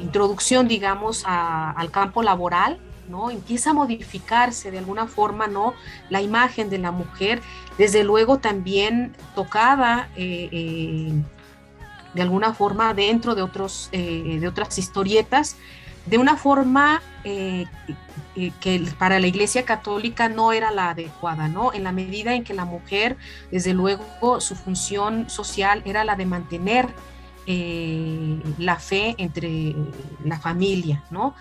introducción, 0.00 0.66
digamos, 0.66 1.22
al 1.24 1.90
campo 1.92 2.24
laboral, 2.24 2.80
¿no? 3.08 3.30
Empieza 3.30 3.70
a 3.70 3.74
modificarse 3.74 4.70
de 4.70 4.78
alguna 4.78 5.06
forma, 5.06 5.46
¿no? 5.46 5.74
La 6.10 6.20
imagen 6.20 6.70
de 6.70 6.78
la 6.78 6.90
mujer, 6.90 7.40
desde 7.76 8.04
luego 8.04 8.38
también 8.38 9.14
tocada 9.34 10.08
eh, 10.16 10.48
eh, 10.52 11.12
de 12.14 12.22
alguna 12.22 12.54
forma 12.54 12.94
dentro 12.94 13.34
de, 13.34 13.42
otros, 13.42 13.88
eh, 13.92 14.38
de 14.40 14.48
otras 14.48 14.78
historietas, 14.78 15.56
de 16.06 16.18
una 16.18 16.36
forma 16.36 17.02
que 17.22 17.66
para 18.98 19.18
la 19.18 19.26
Iglesia 19.26 19.66
Católica 19.66 20.30
no 20.30 20.52
era 20.52 20.70
la 20.70 20.90
adecuada, 20.90 21.48
¿no? 21.48 21.74
En 21.74 21.84
la 21.84 21.92
medida 21.92 22.34
en 22.34 22.44
que 22.44 22.54
la 22.54 22.64
mujer, 22.64 23.18
desde 23.50 23.74
luego, 23.74 24.40
su 24.40 24.56
función 24.56 25.28
social 25.28 25.82
era 25.84 26.04
la 26.04 26.16
de 26.16 26.24
mantener 26.24 26.88
la 28.58 28.76
fe 28.76 29.14
entre 29.18 29.74
la 30.24 30.40
familia, 30.40 31.04
¿no? 31.10 31.34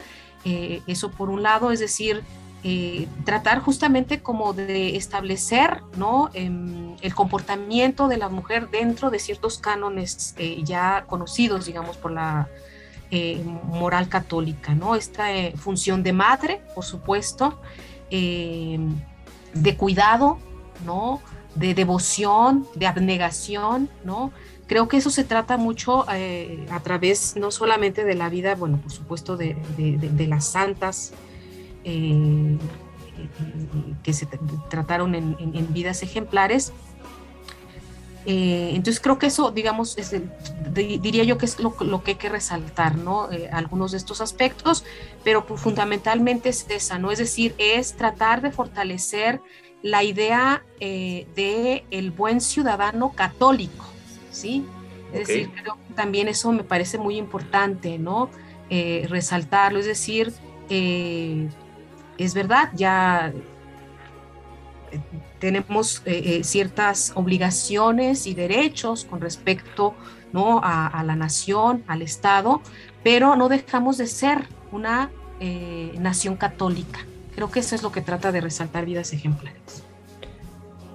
Eh, 0.49 0.81
eso 0.87 1.11
por 1.11 1.29
un 1.29 1.43
lado, 1.43 1.71
es 1.71 1.81
decir, 1.81 2.23
eh, 2.63 3.05
tratar 3.25 3.59
justamente 3.59 4.21
como 4.21 4.53
de 4.53 4.95
establecer 4.95 5.81
¿no? 5.97 6.29
Em, 6.33 6.95
el 7.01 7.13
comportamiento 7.13 8.07
de 8.07 8.15
la 8.15 8.29
mujer 8.29 8.69
dentro 8.69 9.09
de 9.09 9.19
ciertos 9.19 9.57
cánones 9.57 10.35
eh, 10.37 10.61
ya 10.63 11.03
conocidos, 11.05 11.65
digamos, 11.65 11.97
por 11.97 12.11
la 12.11 12.47
moral 13.63 14.09
católica, 14.09 14.75
¿no? 14.75 14.95
Esta 14.95 15.27
función 15.55 16.03
de 16.03 16.11
madre, 16.11 16.61
por 16.75 16.83
supuesto, 16.83 17.57
em, 18.09 18.95
de 19.53 19.77
cuidado, 19.77 20.39
¿no? 20.85 21.21
De 21.55 21.73
devoción, 21.73 22.67
de 22.75 22.85
abnegación, 22.85 23.89
¿no? 24.03 24.31
Creo 24.67 24.89
que 24.89 24.97
eso 24.97 25.09
se 25.09 25.23
trata 25.23 25.55
mucho 25.55 26.05
eh, 26.13 26.65
a 26.69 26.81
través 26.81 27.37
no 27.37 27.51
solamente 27.51 28.03
de 28.03 28.15
la 28.15 28.27
vida, 28.27 28.53
bueno, 28.55 28.77
por 28.77 28.91
supuesto, 28.91 29.37
de, 29.37 29.55
las 30.27 30.45
santas 30.45 31.13
eh, 31.85 32.57
que 34.03 34.11
se 34.11 34.27
trataron 34.69 35.15
en, 35.15 35.73
vidas 35.73 36.03
ejemplares. 36.03 36.73
Eh, 38.25 38.71
entonces 38.73 38.99
creo 38.99 39.17
que 39.17 39.27
eso, 39.27 39.51
digamos, 39.51 39.95
diría 40.73 41.23
yo 41.23 41.37
que 41.37 41.45
es 41.45 41.61
lo, 41.61 42.03
que 42.03 42.11
hay 42.11 42.17
que 42.17 42.27
resaltar, 42.27 42.97
¿no? 42.97 43.29
algunos 43.53 43.91
de 43.91 43.97
estos 43.97 44.19
aspectos, 44.19 44.83
pero 45.23 45.43
fundamentalmente 45.43 46.49
es 46.49 46.65
esa, 46.67 46.99
¿no? 46.99 47.11
Es 47.11 47.19
decir, 47.19 47.55
es 47.57 47.95
tratar 47.95 48.41
de 48.41 48.51
fortalecer 48.51 49.39
la 49.81 50.03
idea 50.03 50.65
de 50.81 51.85
el 51.89 52.11
buen 52.11 52.41
ciudadano 52.41 53.13
católico, 53.13 53.86
¿sí? 54.37 54.65
Es 55.13 55.27
decir, 55.27 55.49
creo 55.51 55.77
que 55.87 55.93
también 55.93 56.27
eso 56.27 56.51
me 56.51 56.63
parece 56.63 56.97
muy 56.97 57.17
importante, 57.17 57.97
¿no? 57.97 58.29
Eh, 58.69 59.05
resaltarlo, 59.09 59.79
es 59.79 59.85
decir, 59.85 60.33
eh, 60.69 61.47
es 62.17 62.33
verdad, 62.33 62.71
ya 62.75 63.31
eh, 64.91 64.99
tenemos 65.39 66.03
ciertas 66.41 67.13
obligaciones 67.15 68.27
y 68.27 68.33
derechos 68.33 69.05
con 69.05 69.21
respecto 69.21 69.95
¿no? 70.33 70.59
a, 70.63 71.03
la 71.05 71.15
nación, 71.15 71.83
al 71.87 72.01
Estado, 72.01 72.61
pero 73.03 73.35
no 73.35 73.47
dejamos 73.47 73.97
de 73.97 74.07
ser 74.07 74.47
una 74.71 75.11
nación 75.99 76.35
católica. 76.35 77.05
Creo 77.35 77.51
que 77.51 77.59
eso 77.59 77.75
es 77.75 77.83
lo 77.83 77.91
que 77.91 78.01
trata 78.01 78.31
de 78.31 78.41
resaltar 78.41 78.85
vidas 78.85 79.13
ejemplares 79.13 79.86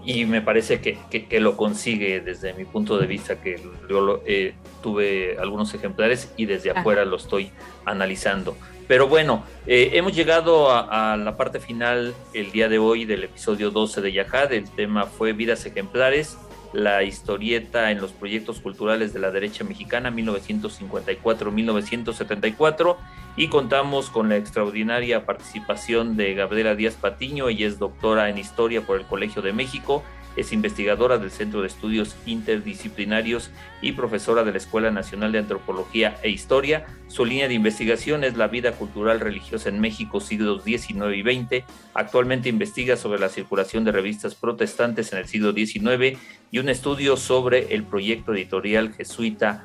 y 0.05 0.25
me 0.25 0.41
parece 0.41 0.81
que, 0.81 0.99
que, 1.11 1.41
lo 1.41 1.57
consigue 1.57 2.21
desde 2.21 2.53
mi 2.55 2.65
punto 2.65 2.99
de 2.99 3.07
vista, 3.07 3.41
que 3.41 3.61
yo 3.89 4.21
eh, 4.27 4.55
tuve 4.83 5.37
algunos 5.39 5.73
ejemplares 5.75 6.33
y 6.37 6.47
desde 6.47 6.71
afuera 6.71 7.05
lo 7.05 7.17
estoy 7.17 7.51
analizando. 7.85 8.57
Pero 8.89 9.07
bueno, 9.07 9.45
eh, 9.67 9.91
hemos 9.95 10.15
llegado 10.15 10.71
a, 10.71 11.17
la 11.17 11.37
parte 11.37 11.61
final 11.61 12.15
el 12.35 12.51
día 12.51 12.69
de 12.69 12.79
hoy 12.79 13.05
del 13.05 13.25
episodio 13.25 13.71
12 13.71 14.01
de 14.01 14.13
Yahad. 14.13 14.53
El 14.53 14.69
tema 14.71 15.07
fue 15.07 15.33
Vidas 15.33 15.65
Ejemplares, 15.65 16.37
la 16.73 17.03
historieta 17.03 17.91
en 17.91 18.01
los 18.01 18.13
proyectos 18.13 18.61
culturales 18.61 19.13
de 19.13 19.21
la 19.21 19.31
derecha 19.31 19.65
mexicana 19.65 20.11
1954-1974 20.11 22.97
y 23.37 23.49
contamos 23.49 24.11
con 24.11 24.29
la 24.29 24.37
extraordinaria 24.37 25.27
participación 25.27 26.17
de 26.17 26.35
Gabriela 26.35 26.75
Díaz 26.75 26.95
Patiño, 26.95 27.49
ella 27.49 27.67
es 27.67 27.79
doctora 27.79 28.29
en 28.29 28.39
historia 28.39 28.83
por 28.83 28.99
el 28.99 29.07
Colegio 29.07 29.43
de 29.43 29.53
México, 29.53 30.03
es 30.37 30.53
investigadora 30.53 31.19
del 31.19 31.31
Centro 31.31 31.61
de 31.61 31.69
Estudios 31.69 32.17
Interdisciplinarios 32.27 33.51
y 33.81 33.93
profesora 33.93 34.45
de 34.45 34.53
la 34.53 34.59
Escuela 34.59 34.91
Nacional 34.91 35.33
de 35.33 35.39
Antropología 35.39 36.17
e 36.23 36.31
Historia. 36.31 36.87
Su 37.09 37.25
línea 37.25 37.49
de 37.49 37.55
investigación 37.55 38.25
es 38.25 38.37
la 38.37 38.49
vida 38.49 38.73
cultural 38.73 39.21
religiosa 39.21 39.69
en 39.69 39.81
México 39.81 40.21
siglos 40.21 40.65
XIX 40.65 41.15
y 41.15 41.23
XX. 41.23 41.65
Actualmente 41.95 42.49
investiga 42.49 42.97
sobre 42.97 43.21
la 43.21 43.29
circulación 43.29 43.85
de 43.85 43.93
revistas 43.93 44.35
protestantes 44.35 45.13
en 45.13 45.19
el 45.19 45.27
siglo 45.27 45.53
XIX 45.53 46.19
y 46.51 46.59
un 46.59 46.69
estudio 46.69 47.17
sobre 47.17 47.75
el 47.75 47.85
proyecto 47.85 48.35
editorial 48.35 48.93
jesuita 48.93 49.65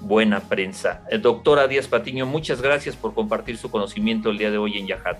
buena 0.00 0.40
prensa. 0.40 1.04
El 1.10 1.22
doctora 1.22 1.68
Díaz 1.68 1.86
Patiño, 1.86 2.26
muchas 2.26 2.62
gracias 2.62 2.96
por 2.96 3.14
compartir 3.14 3.56
su 3.56 3.70
conocimiento 3.70 4.30
el 4.30 4.38
día 4.38 4.50
de 4.50 4.58
hoy 4.58 4.78
en 4.78 4.86
Yajat. 4.86 5.18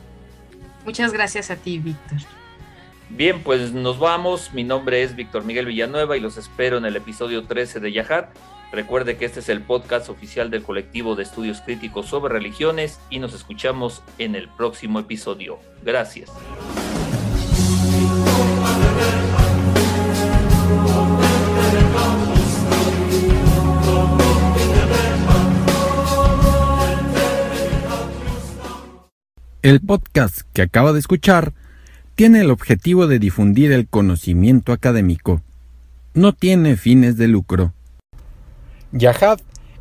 Muchas 0.84 1.12
gracias 1.12 1.50
a 1.50 1.56
ti, 1.56 1.78
Víctor. 1.78 2.18
Bien, 3.10 3.42
pues 3.42 3.72
nos 3.72 3.98
vamos. 3.98 4.52
Mi 4.54 4.64
nombre 4.64 5.02
es 5.02 5.16
Víctor 5.16 5.44
Miguel 5.44 5.66
Villanueva 5.66 6.16
y 6.16 6.20
los 6.20 6.36
espero 6.36 6.78
en 6.78 6.84
el 6.84 6.96
episodio 6.96 7.44
13 7.44 7.80
de 7.80 7.92
Yahat. 7.92 8.30
Recuerde 8.72 9.16
que 9.16 9.24
este 9.24 9.40
es 9.40 9.48
el 9.48 9.62
podcast 9.62 10.08
oficial 10.08 10.48
del 10.48 10.62
colectivo 10.62 11.16
de 11.16 11.24
estudios 11.24 11.60
críticos 11.60 12.06
sobre 12.06 12.32
religiones 12.32 13.00
y 13.10 13.18
nos 13.18 13.34
escuchamos 13.34 14.02
en 14.18 14.36
el 14.36 14.48
próximo 14.48 15.00
episodio. 15.00 15.58
Gracias. 15.82 16.30
El 29.62 29.80
podcast 29.80 30.42
que 30.54 30.62
acaba 30.62 30.92
de 30.92 31.00
escuchar 31.00 31.52
tiene 32.20 32.40
el 32.40 32.50
objetivo 32.50 33.06
de 33.06 33.18
difundir 33.18 33.72
el 33.72 33.88
conocimiento 33.88 34.72
académico. 34.72 35.40
No 36.12 36.34
tiene 36.34 36.76
fines 36.76 37.16
de 37.16 37.28
lucro. 37.28 37.72
Yahad 38.92 39.40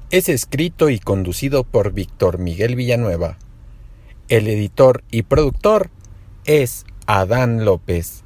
es 0.10 0.30
escrito 0.30 0.90
y 0.90 1.00
conducido 1.00 1.66
por 1.66 1.92
Víctor 1.92 2.38
Miguel 2.38 2.78
Villanueva. 2.78 3.38
El 4.30 4.48
editor 4.48 5.04
y 5.12 5.24
productor 5.24 5.90
es 6.46 6.86
Adán 7.08 7.66
López. 7.66 8.24